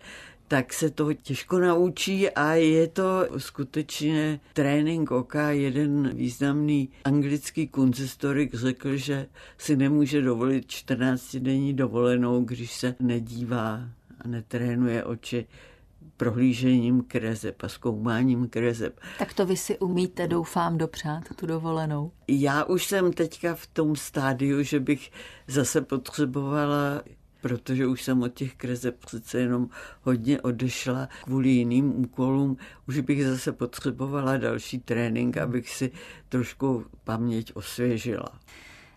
tak 0.49 0.73
se 0.73 0.91
toho 0.91 1.15
těžko 1.15 1.59
naučí 1.59 2.31
a 2.31 2.53
je 2.53 2.87
to 2.89 3.29
skutečně 3.39 4.41
trénink 4.53 5.11
oka. 5.11 5.51
Jeden 5.51 6.17
významný 6.17 6.89
anglický 7.05 7.69
kunzistorik 7.69 8.55
řekl, 8.55 8.97
že 8.97 9.27
si 9.59 9.77
nemůže 9.77 10.23
dovolit 10.23 10.67
14-denní 10.67 11.73
dovolenou, 11.73 12.45
když 12.45 12.73
se 12.73 12.95
nedívá 13.01 13.89
a 14.21 14.29
netrénuje 14.29 15.05
oči 15.05 15.47
prohlížením 16.17 17.03
krezeb 17.03 17.63
a 17.63 17.69
zkoumáním 17.69 18.49
krezeb. 18.49 19.01
Tak 19.19 19.35
to 19.35 19.47
vy 19.47 19.57
si 19.57 19.79
umíte, 19.79 20.29
doufám, 20.29 20.79
dopřát 20.79 21.25
tu 21.37 21.47
dovolenou. 21.47 22.13
Já 22.29 22.65
už 22.65 22.87
jsem 22.87 23.13
teďka 23.13 23.55
v 23.55 23.67
tom 23.67 23.97
stádiu, 23.97 24.63
že 24.63 24.81
bych 24.81 25.11
zase 25.49 25.81
potřebovala 25.81 27.03
protože 27.45 27.87
už 27.87 28.03
jsem 28.03 28.23
od 28.23 28.35
těch 28.35 28.55
kreseb 28.55 28.97
přece 29.07 29.39
jenom 29.39 29.69
hodně 30.03 30.41
odešla 30.41 31.09
kvůli 31.25 31.49
jiným 31.49 32.01
úkolům. 32.01 32.57
Už 32.89 33.01
bych 33.01 33.27
zase 33.27 33.53
potřebovala 33.53 34.37
další 34.37 34.79
trénink, 34.79 35.37
abych 35.37 35.71
si 35.71 35.91
trošku 36.29 36.85
paměť 37.05 37.53
osvěžila. 37.55 38.29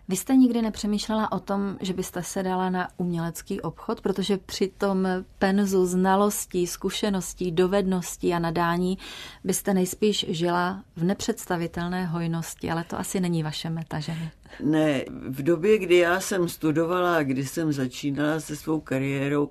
Vy 0.08 0.16
jste 0.16 0.36
nikdy 0.36 0.62
nepřemýšlela 0.62 1.32
o 1.32 1.40
tom, 1.40 1.76
že 1.80 1.92
byste 1.92 2.22
se 2.22 2.42
dala 2.42 2.70
na 2.70 2.88
umělecký 2.96 3.60
obchod, 3.60 4.00
protože 4.00 4.36
při 4.36 4.68
tom 4.78 5.08
penzu 5.38 5.86
znalostí, 5.86 6.66
zkušeností, 6.66 7.52
dovedností 7.52 8.34
a 8.34 8.38
nadání 8.38 8.98
byste 9.44 9.74
nejspíš 9.74 10.26
žila 10.28 10.84
v 10.96 11.04
nepředstavitelné 11.04 12.06
hojnosti, 12.06 12.70
ale 12.70 12.84
to 12.84 12.98
asi 12.98 13.20
není 13.20 13.42
vaše 13.42 13.70
meta, 13.70 14.00
že 14.00 14.12
ne? 14.12 14.30
Ne, 14.62 15.04
v 15.28 15.42
době, 15.42 15.78
kdy 15.78 15.96
já 15.96 16.20
jsem 16.20 16.48
studovala, 16.48 17.22
kdy 17.22 17.46
jsem 17.46 17.72
začínala 17.72 18.40
se 18.40 18.56
svou 18.56 18.80
kariérou, 18.80 19.50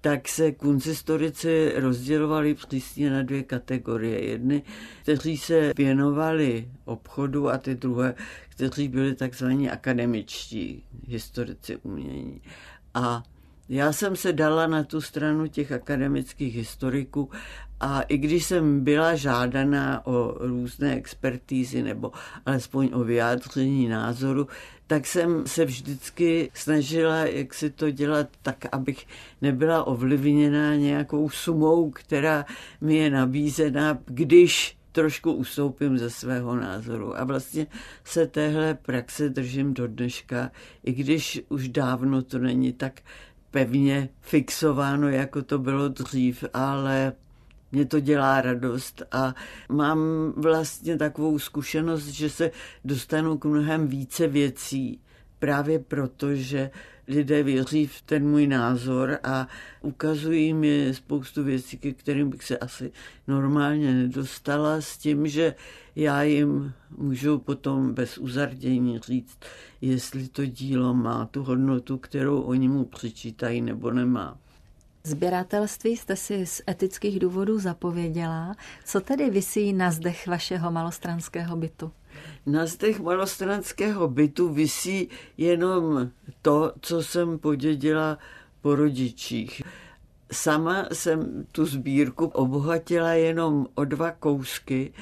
tak 0.00 0.28
se 0.28 0.52
kuncistorici 0.52 1.72
rozdělovali 1.76 2.54
přísně 2.54 3.10
na 3.10 3.22
dvě 3.22 3.42
kategorie. 3.42 4.24
Jedny, 4.24 4.62
kteří 5.02 5.36
se 5.36 5.72
věnovali 5.76 6.68
obchodu 6.84 7.48
a 7.48 7.58
ty 7.58 7.74
druhé, 7.74 8.14
kteří 8.48 8.88
byli 8.88 9.14
takzvaní 9.14 9.70
akademičtí 9.70 10.84
historici 11.06 11.76
umění. 11.76 12.42
A 12.94 13.22
já 13.68 13.92
jsem 13.92 14.16
se 14.16 14.32
dala 14.32 14.66
na 14.66 14.84
tu 14.84 15.00
stranu 15.00 15.46
těch 15.46 15.72
akademických 15.72 16.54
historiků 16.54 17.30
a 17.80 18.02
i 18.02 18.18
když 18.18 18.44
jsem 18.44 18.84
byla 18.84 19.14
žádaná 19.14 20.06
o 20.06 20.34
různé 20.46 20.94
expertízy 20.96 21.82
nebo 21.82 22.12
alespoň 22.46 22.90
o 22.92 23.04
vyjádření 23.04 23.88
názoru, 23.88 24.46
tak 24.86 25.06
jsem 25.06 25.46
se 25.46 25.64
vždycky 25.64 26.50
snažila, 26.54 27.16
jak 27.16 27.54
si 27.54 27.70
to 27.70 27.90
dělat 27.90 28.28
tak, 28.42 28.64
abych 28.72 29.06
nebyla 29.42 29.84
ovlivněná 29.84 30.74
nějakou 30.74 31.30
sumou, 31.30 31.90
která 31.90 32.46
mi 32.80 32.96
je 32.96 33.10
nabízena, 33.10 33.98
když 34.04 34.78
trošku 34.92 35.32
ustoupím 35.32 35.98
ze 35.98 36.10
svého 36.10 36.56
názoru. 36.56 37.18
A 37.18 37.24
vlastně 37.24 37.66
se 38.04 38.26
téhle 38.26 38.74
praxe 38.74 39.28
držím 39.28 39.74
do 39.74 39.86
dneška, 39.86 40.50
i 40.84 40.92
když 40.92 41.40
už 41.48 41.68
dávno 41.68 42.22
to 42.22 42.38
není 42.38 42.72
tak 42.72 43.00
pevně 43.50 44.08
fixováno, 44.20 45.08
jako 45.08 45.42
to 45.42 45.58
bylo 45.58 45.88
dřív, 45.88 46.44
ale 46.54 47.12
mě 47.72 47.86
to 47.86 48.00
dělá 48.00 48.40
radost 48.40 49.02
a 49.12 49.34
mám 49.68 50.32
vlastně 50.36 50.96
takovou 50.96 51.38
zkušenost, 51.38 52.06
že 52.06 52.30
se 52.30 52.50
dostanu 52.84 53.38
k 53.38 53.44
mnohem 53.44 53.88
více 53.88 54.26
věcí, 54.26 55.00
právě 55.38 55.78
proto, 55.78 56.34
že 56.34 56.70
lidé 57.08 57.42
věří 57.42 57.86
v 57.86 58.02
ten 58.02 58.28
můj 58.28 58.46
názor 58.46 59.18
a 59.22 59.48
ukazují 59.80 60.54
mi 60.54 60.94
spoustu 60.94 61.44
věcí, 61.44 61.78
ke 61.78 61.92
kterým 61.92 62.30
bych 62.30 62.44
se 62.44 62.58
asi 62.58 62.92
normálně 63.28 63.94
nedostala 63.94 64.80
s 64.80 64.98
tím, 64.98 65.28
že 65.28 65.54
já 65.96 66.22
jim 66.22 66.72
můžu 66.96 67.38
potom 67.38 67.94
bez 67.94 68.18
uzardění 68.18 68.98
říct, 68.98 69.38
jestli 69.80 70.28
to 70.28 70.46
dílo 70.46 70.94
má 70.94 71.26
tu 71.26 71.42
hodnotu, 71.42 71.98
kterou 71.98 72.40
oni 72.40 72.68
mu 72.68 72.84
přičítají 72.84 73.60
nebo 73.60 73.90
nemá. 73.90 74.38
Zběratelství 75.04 75.96
jste 75.96 76.16
si 76.16 76.46
z 76.46 76.62
etických 76.68 77.18
důvodů 77.18 77.58
zapověděla. 77.58 78.56
Co 78.84 79.00
tedy 79.00 79.30
vysí 79.30 79.72
na 79.72 79.90
zdech 79.90 80.26
vašeho 80.26 80.70
malostranského 80.70 81.56
bytu? 81.56 81.92
Na 82.48 82.66
zdech 82.66 83.00
malostranského 83.00 84.08
bytu 84.08 84.48
vysí 84.48 85.08
jenom 85.36 86.10
to, 86.42 86.72
co 86.80 87.02
jsem 87.02 87.38
podědila 87.38 88.18
po 88.62 88.74
rodičích. 88.74 89.62
Sama 90.32 90.86
jsem 90.92 91.46
tu 91.52 91.66
sbírku 91.66 92.26
obohatila 92.26 93.12
jenom 93.12 93.66
o 93.74 93.84
dva 93.84 94.10
kousky 94.10 94.92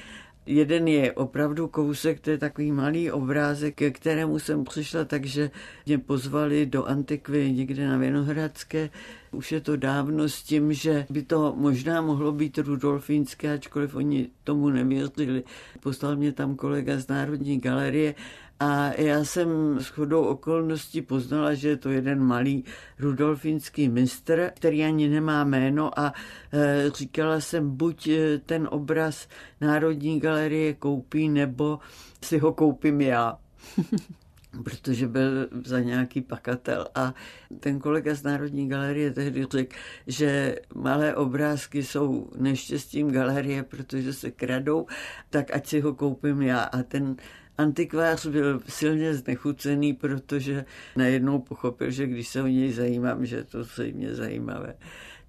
Jeden 0.46 0.88
je 0.88 1.12
opravdu 1.12 1.68
kousek, 1.68 2.20
to 2.20 2.30
je 2.30 2.38
takový 2.38 2.72
malý 2.72 3.10
obrázek, 3.10 3.74
ke 3.74 3.90
kterému 3.90 4.38
jsem 4.38 4.64
přišla, 4.64 5.04
takže 5.04 5.50
mě 5.86 5.98
pozvali 5.98 6.66
do 6.66 6.84
Antikvy 6.84 7.52
někde 7.52 7.88
na 7.88 7.96
Vinohradské. 7.96 8.90
Už 9.32 9.52
je 9.52 9.60
to 9.60 9.76
dávno 9.76 10.28
s 10.28 10.42
tím, 10.42 10.72
že 10.72 11.06
by 11.10 11.22
to 11.22 11.54
možná 11.56 12.00
mohlo 12.00 12.32
být 12.32 12.58
rudolfínské, 12.58 13.52
ačkoliv 13.52 13.94
oni 13.94 14.28
tomu 14.44 14.70
nevěřili. 14.70 15.42
Poslal 15.80 16.16
mě 16.16 16.32
tam 16.32 16.56
kolega 16.56 16.98
z 16.98 17.08
Národní 17.08 17.60
galerie 17.60 18.14
a 18.60 18.92
já 19.00 19.24
jsem 19.24 19.80
s 19.80 19.86
chodou 19.86 20.24
okolností 20.24 21.02
poznala, 21.02 21.54
že 21.54 21.68
je 21.68 21.76
to 21.76 21.90
jeden 21.90 22.22
malý 22.22 22.64
rudolfínský 22.98 23.88
mistr, 23.88 24.50
který 24.54 24.84
ani 24.84 25.08
nemá 25.08 25.44
jméno 25.44 25.98
a 25.98 26.12
e, 26.52 26.90
říkala 26.90 27.40
jsem, 27.40 27.76
buď 27.76 28.08
e, 28.08 28.38
ten 28.38 28.68
obraz 28.70 29.28
Národní 29.60 30.20
galerie 30.20 30.74
koupí, 30.74 31.28
nebo 31.28 31.78
si 32.22 32.38
ho 32.38 32.52
koupím 32.52 33.00
já. 33.00 33.38
protože 34.64 35.08
byl 35.08 35.48
za 35.64 35.80
nějaký 35.80 36.20
pakatel. 36.20 36.86
A 36.94 37.14
ten 37.60 37.78
kolega 37.78 38.14
z 38.14 38.22
Národní 38.22 38.68
galerie 38.68 39.10
tehdy 39.10 39.46
řekl, 39.50 39.76
že 40.06 40.58
malé 40.74 41.14
obrázky 41.14 41.82
jsou 41.82 42.30
neštěstím 42.36 43.10
galerie, 43.10 43.62
protože 43.62 44.12
se 44.12 44.30
kradou, 44.30 44.86
tak 45.30 45.54
ať 45.54 45.66
si 45.66 45.80
ho 45.80 45.94
koupím 45.94 46.42
já. 46.42 46.60
A 46.62 46.82
ten 46.82 47.16
Antikvář 47.58 48.26
byl 48.26 48.60
silně 48.68 49.14
znechucený, 49.14 49.92
protože 49.94 50.64
najednou 50.96 51.38
pochopil, 51.38 51.90
že 51.90 52.06
když 52.06 52.28
se 52.28 52.42
o 52.42 52.46
něj 52.46 52.72
zajímám, 52.72 53.26
že 53.26 53.44
to 53.44 53.64
zřejmě 53.64 54.14
zajímavé. 54.14 54.74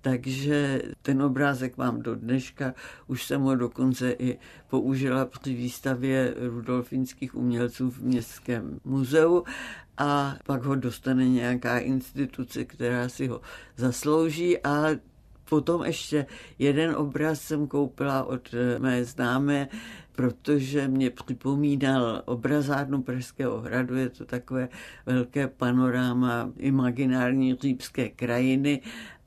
Takže 0.01 0.82
ten 1.01 1.21
obrázek 1.21 1.78
mám 1.78 2.01
do 2.01 2.15
dneška, 2.15 2.73
už 3.07 3.25
jsem 3.25 3.41
ho 3.41 3.55
dokonce 3.55 4.11
i 4.11 4.38
použila 4.69 5.25
při 5.25 5.53
výstavě 5.53 6.34
rudolfinských 6.38 7.36
umělců 7.36 7.91
v 7.91 7.99
Městském 7.99 8.80
muzeu. 8.84 9.43
A 9.97 10.38
pak 10.45 10.63
ho 10.63 10.75
dostane 10.75 11.30
nějaká 11.30 11.80
instituce, 11.80 12.65
která 12.65 13.09
si 13.09 13.28
ho 13.28 13.41
zaslouží. 13.78 14.63
A 14.63 14.88
Potom 15.50 15.84
ještě 15.84 16.26
jeden 16.60 16.95
obraz 16.95 17.41
jsem 17.41 17.68
koupila 17.68 18.24
od 18.24 18.54
eh, 18.54 18.80
mé 18.80 19.06
známé, 19.06 19.68
protože 20.16 20.88
mě 20.88 21.10
připomínal 21.10 22.22
obrazárnu 22.26 23.02
Pražského 23.02 23.62
hradu, 23.62 23.95
je 23.95 24.10
to 24.10 24.26
takové 24.26 24.70
velké 25.06 25.48
panoráma 25.48 26.50
imaginární 26.58 27.56
řípské 27.56 28.10
krajiny 28.10 28.82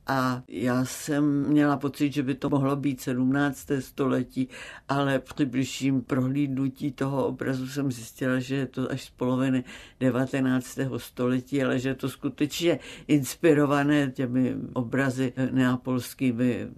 a 0.06 0.42
já 0.48 0.84
jsem 0.84 1.48
měla 1.48 1.76
pocit, 1.76 2.12
že 2.12 2.22
by 2.22 2.34
to 2.34 2.50
mohlo 2.50 2.76
být 2.76 3.00
17. 3.00 3.68
století, 3.80 4.48
ale 4.88 5.18
při 5.18 5.46
bližším 5.46 6.02
prohlídnutí 6.02 6.92
toho 6.92 7.26
obrazu 7.26 7.68
jsem 7.68 7.92
zjistila, 7.92 8.38
že 8.38 8.56
je 8.56 8.66
to 8.66 8.90
až 8.90 9.04
z 9.04 9.10
poloviny 9.10 9.64
19. 10.00 10.78
století, 10.96 11.62
ale 11.62 11.78
že 11.78 11.88
je 11.88 11.94
to 11.94 12.08
skutečně 12.08 12.78
inspirované 13.08 14.10
těmi 14.10 14.56
obrazy 14.72 15.32
neapolskými 15.50 16.68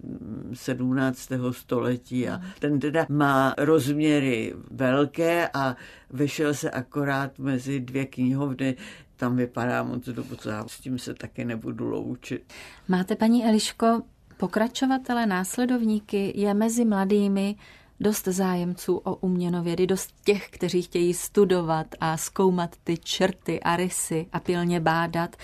17. 0.53 1.29
století 1.51 2.29
a 2.29 2.41
ten 2.59 2.79
teda 2.79 3.05
má 3.09 3.53
rozměry 3.57 4.53
velké 4.71 5.49
a 5.53 5.75
vešel 6.09 6.53
se 6.53 6.71
akorát 6.71 7.39
mezi 7.39 7.79
dvě 7.79 8.05
knihovny 8.05 8.75
tam 9.15 9.35
vypadá 9.35 9.83
moc 9.83 10.05
dobře 10.05 10.53
a 10.53 10.67
s 10.67 10.79
tím 10.79 10.99
se 10.99 11.13
taky 11.13 11.45
nebudu 11.45 11.89
loučit. 11.89 12.53
Máte, 12.87 13.15
paní 13.15 13.45
Eliško, 13.45 14.01
pokračovatele, 14.37 15.25
následovníky, 15.25 16.33
je 16.35 16.53
mezi 16.53 16.85
mladými 16.85 17.55
dost 17.99 18.27
zájemců 18.27 18.97
o 18.97 19.15
uměnovědy, 19.15 19.87
dost 19.87 20.15
těch, 20.25 20.49
kteří 20.49 20.81
chtějí 20.81 21.13
studovat 21.13 21.87
a 21.99 22.17
zkoumat 22.17 22.75
ty 22.83 22.97
črty 22.97 23.59
a 23.59 23.75
rysy 23.75 24.25
a 24.33 24.39
pilně 24.39 24.79
bádat, 24.79 25.35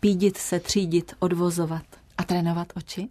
pídit 0.00 0.36
se, 0.36 0.60
třídit, 0.60 1.12
odvozovat 1.18 1.84
a 2.18 2.24
trénovat 2.24 2.72
oči? 2.76 3.08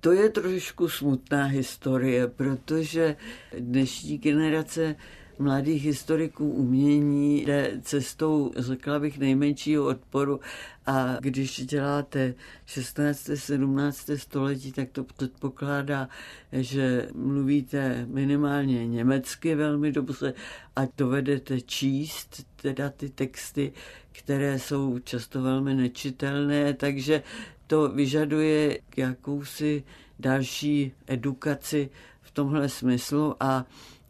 To 0.00 0.12
je 0.12 0.28
trošku 0.28 0.88
smutná 0.88 1.44
historie, 1.44 2.28
protože 2.28 3.16
dnešní 3.58 4.18
generace 4.18 4.96
mladých 5.38 5.84
historiků 5.84 6.48
umění 6.48 7.44
jde 7.44 7.80
cestou, 7.82 8.52
řekla 8.56 8.98
bych, 8.98 9.18
nejmenšího 9.18 9.86
odporu 9.86 10.40
a 10.86 11.16
když 11.20 11.66
děláte 11.66 12.34
16. 12.66 13.30
17. 13.34 14.10
století, 14.16 14.72
tak 14.72 14.90
to 14.90 15.04
předpokládá, 15.04 16.08
že 16.52 17.08
mluvíte 17.14 18.06
minimálně 18.06 18.86
německy 18.86 19.54
velmi 19.54 19.92
dobře 19.92 20.34
a 20.76 20.80
dovedete 20.98 21.60
číst 21.60 22.46
teda 22.62 22.90
ty 22.90 23.08
texty, 23.08 23.72
které 24.12 24.58
jsou 24.58 24.98
často 24.98 25.42
velmi 25.42 25.74
nečitelné, 25.74 26.74
takže 26.74 27.22
to 27.66 27.88
vyžaduje 27.88 28.78
jakousi 28.96 29.84
další 30.18 30.92
edukaci 31.06 31.90
v 32.22 32.30
tomhle 32.30 32.68
smyslu 32.68 33.36
a 33.40 33.66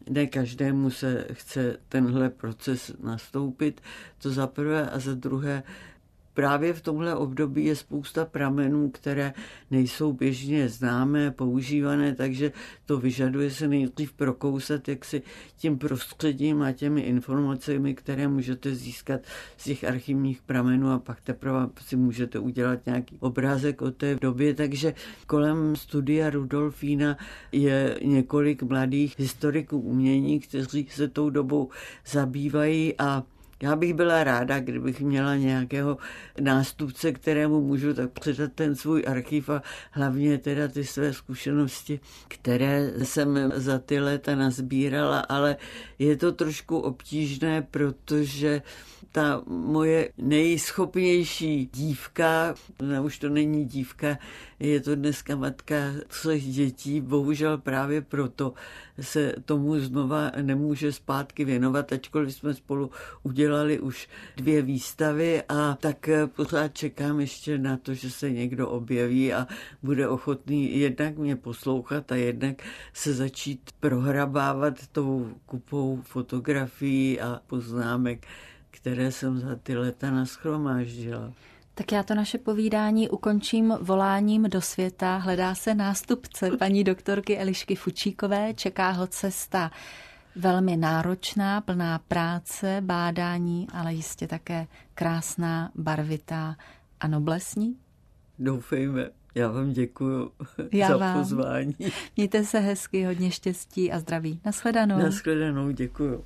ne 0.09 0.27
každému 0.27 0.89
se 0.89 1.27
chce 1.31 1.77
tenhle 1.89 2.29
proces 2.29 2.91
nastoupit, 3.03 3.81
to 4.17 4.31
za 4.31 4.47
prvé 4.47 4.89
a 4.89 4.99
za 4.99 5.13
druhé 5.13 5.63
právě 6.35 6.73
v 6.73 6.81
tomhle 6.81 7.15
období 7.15 7.65
je 7.65 7.75
spousta 7.75 8.25
pramenů, 8.25 8.89
které 8.89 9.33
nejsou 9.71 10.13
běžně 10.13 10.69
známé, 10.69 11.31
používané, 11.31 12.15
takže 12.15 12.51
to 12.85 12.97
vyžaduje 12.97 13.51
se 13.51 13.67
nejdřív 13.67 14.13
prokousat 14.13 14.87
jaksi 14.87 15.21
tím 15.57 15.77
prostředím 15.77 16.61
a 16.61 16.71
těmi 16.71 17.01
informacemi, 17.01 17.95
které 17.95 18.27
můžete 18.27 18.75
získat 18.75 19.21
z 19.57 19.63
těch 19.63 19.83
archivních 19.83 20.41
pramenů 20.41 20.91
a 20.91 20.99
pak 20.99 21.21
teprve 21.21 21.69
si 21.81 21.95
můžete 21.95 22.39
udělat 22.39 22.85
nějaký 22.85 23.17
obrázek 23.19 23.81
o 23.81 23.91
té 23.91 24.15
době. 24.15 24.53
Takže 24.53 24.93
kolem 25.27 25.75
studia 25.75 26.29
Rudolfína 26.29 27.17
je 27.51 27.99
několik 28.03 28.63
mladých 28.63 29.19
historiků 29.19 29.79
umění, 29.79 30.39
kteří 30.39 30.87
se 30.89 31.07
tou 31.07 31.29
dobou 31.29 31.69
zabývají 32.05 32.93
a 32.99 33.23
já 33.63 33.75
bych 33.75 33.93
byla 33.93 34.23
ráda, 34.23 34.59
kdybych 34.59 35.01
měla 35.01 35.35
nějakého 35.35 35.97
nástupce, 36.39 37.11
kterému 37.11 37.61
můžu 37.61 37.93
tak 37.93 38.11
předat 38.11 38.53
ten 38.53 38.75
svůj 38.75 39.03
archiv 39.07 39.49
a 39.49 39.61
hlavně 39.91 40.37
teda 40.37 40.67
ty 40.67 40.85
své 40.85 41.13
zkušenosti, 41.13 41.99
které 42.27 42.91
jsem 43.03 43.51
za 43.55 43.79
ty 43.79 43.99
léta 43.99 44.35
nazbírala, 44.35 45.19
ale 45.19 45.57
je 45.99 46.17
to 46.17 46.31
trošku 46.31 46.77
obtížné, 46.77 47.61
protože 47.61 48.61
ta 49.11 49.41
moje 49.47 50.09
nejschopnější 50.17 51.69
dívka, 51.73 52.55
no 52.81 53.03
už 53.03 53.19
to 53.19 53.29
není 53.29 53.65
dívka, 53.65 54.17
je 54.59 54.79
to 54.79 54.95
dneska 54.95 55.35
matka 55.35 55.75
třech 56.07 56.43
dětí, 56.43 57.01
bohužel 57.01 57.57
právě 57.57 58.01
proto 58.01 58.53
se 59.01 59.33
tomu 59.45 59.79
znova 59.79 60.31
nemůže 60.41 60.91
zpátky 60.91 61.45
věnovat, 61.45 61.93
ačkoliv 61.93 62.33
jsme 62.33 62.53
spolu 62.53 62.91
udělali 63.23 63.79
už 63.79 64.07
dvě 64.37 64.61
výstavy 64.61 65.43
a 65.49 65.77
tak 65.81 66.09
pořád 66.35 66.67
čekám 66.67 67.19
ještě 67.19 67.57
na 67.57 67.77
to, 67.77 67.93
že 67.93 68.11
se 68.11 68.31
někdo 68.31 68.69
objeví 68.69 69.33
a 69.33 69.47
bude 69.83 70.07
ochotný 70.07 70.79
jednak 70.79 71.17
mě 71.17 71.35
poslouchat 71.35 72.11
a 72.11 72.15
jednak 72.15 72.63
se 72.93 73.13
začít 73.13 73.69
prohrabávat 73.79 74.87
tou 74.87 75.29
kupou 75.45 76.01
fotografií 76.03 77.21
a 77.21 77.41
poznámek 77.47 78.27
které 78.75 79.11
jsem 79.11 79.39
za 79.39 79.55
ty 79.55 79.77
leta 79.77 80.11
naschromáždila. 80.11 81.33
Tak 81.77 81.91
já 81.91 82.03
to 82.03 82.15
naše 82.15 82.37
povídání 82.37 83.09
ukončím 83.09 83.73
voláním 83.81 84.43
do 84.43 84.61
světa. 84.61 85.17
Hledá 85.17 85.55
se 85.55 85.73
nástupce 85.75 86.51
paní 86.57 86.83
doktorky 86.83 87.37
Elišky 87.37 87.75
Fučíkové, 87.75 88.53
čeká 88.53 88.91
ho 88.91 89.07
cesta 89.07 89.71
velmi 90.35 90.77
náročná, 90.77 91.61
plná 91.61 91.99
práce, 91.99 92.77
bádání, 92.81 93.67
ale 93.73 93.93
jistě 93.93 94.27
také 94.27 94.67
krásná, 94.93 95.71
barvitá 95.75 96.55
a 96.99 97.07
noblesní. 97.07 97.75
Doufejme. 98.39 99.09
Já 99.35 99.51
vám 99.51 99.73
děkuji 99.73 100.31
Já 100.71 100.87
za 100.87 100.97
vám. 100.97 101.19
pozvání. 101.19 101.75
Mějte 102.15 102.43
se 102.43 102.59
hezky, 102.59 103.05
hodně 103.05 103.31
štěstí 103.31 103.91
a 103.91 103.99
zdraví. 103.99 104.39
Naschledanou. 104.45 104.97
Naschledanou, 104.97 105.71
děkuji. 105.71 106.25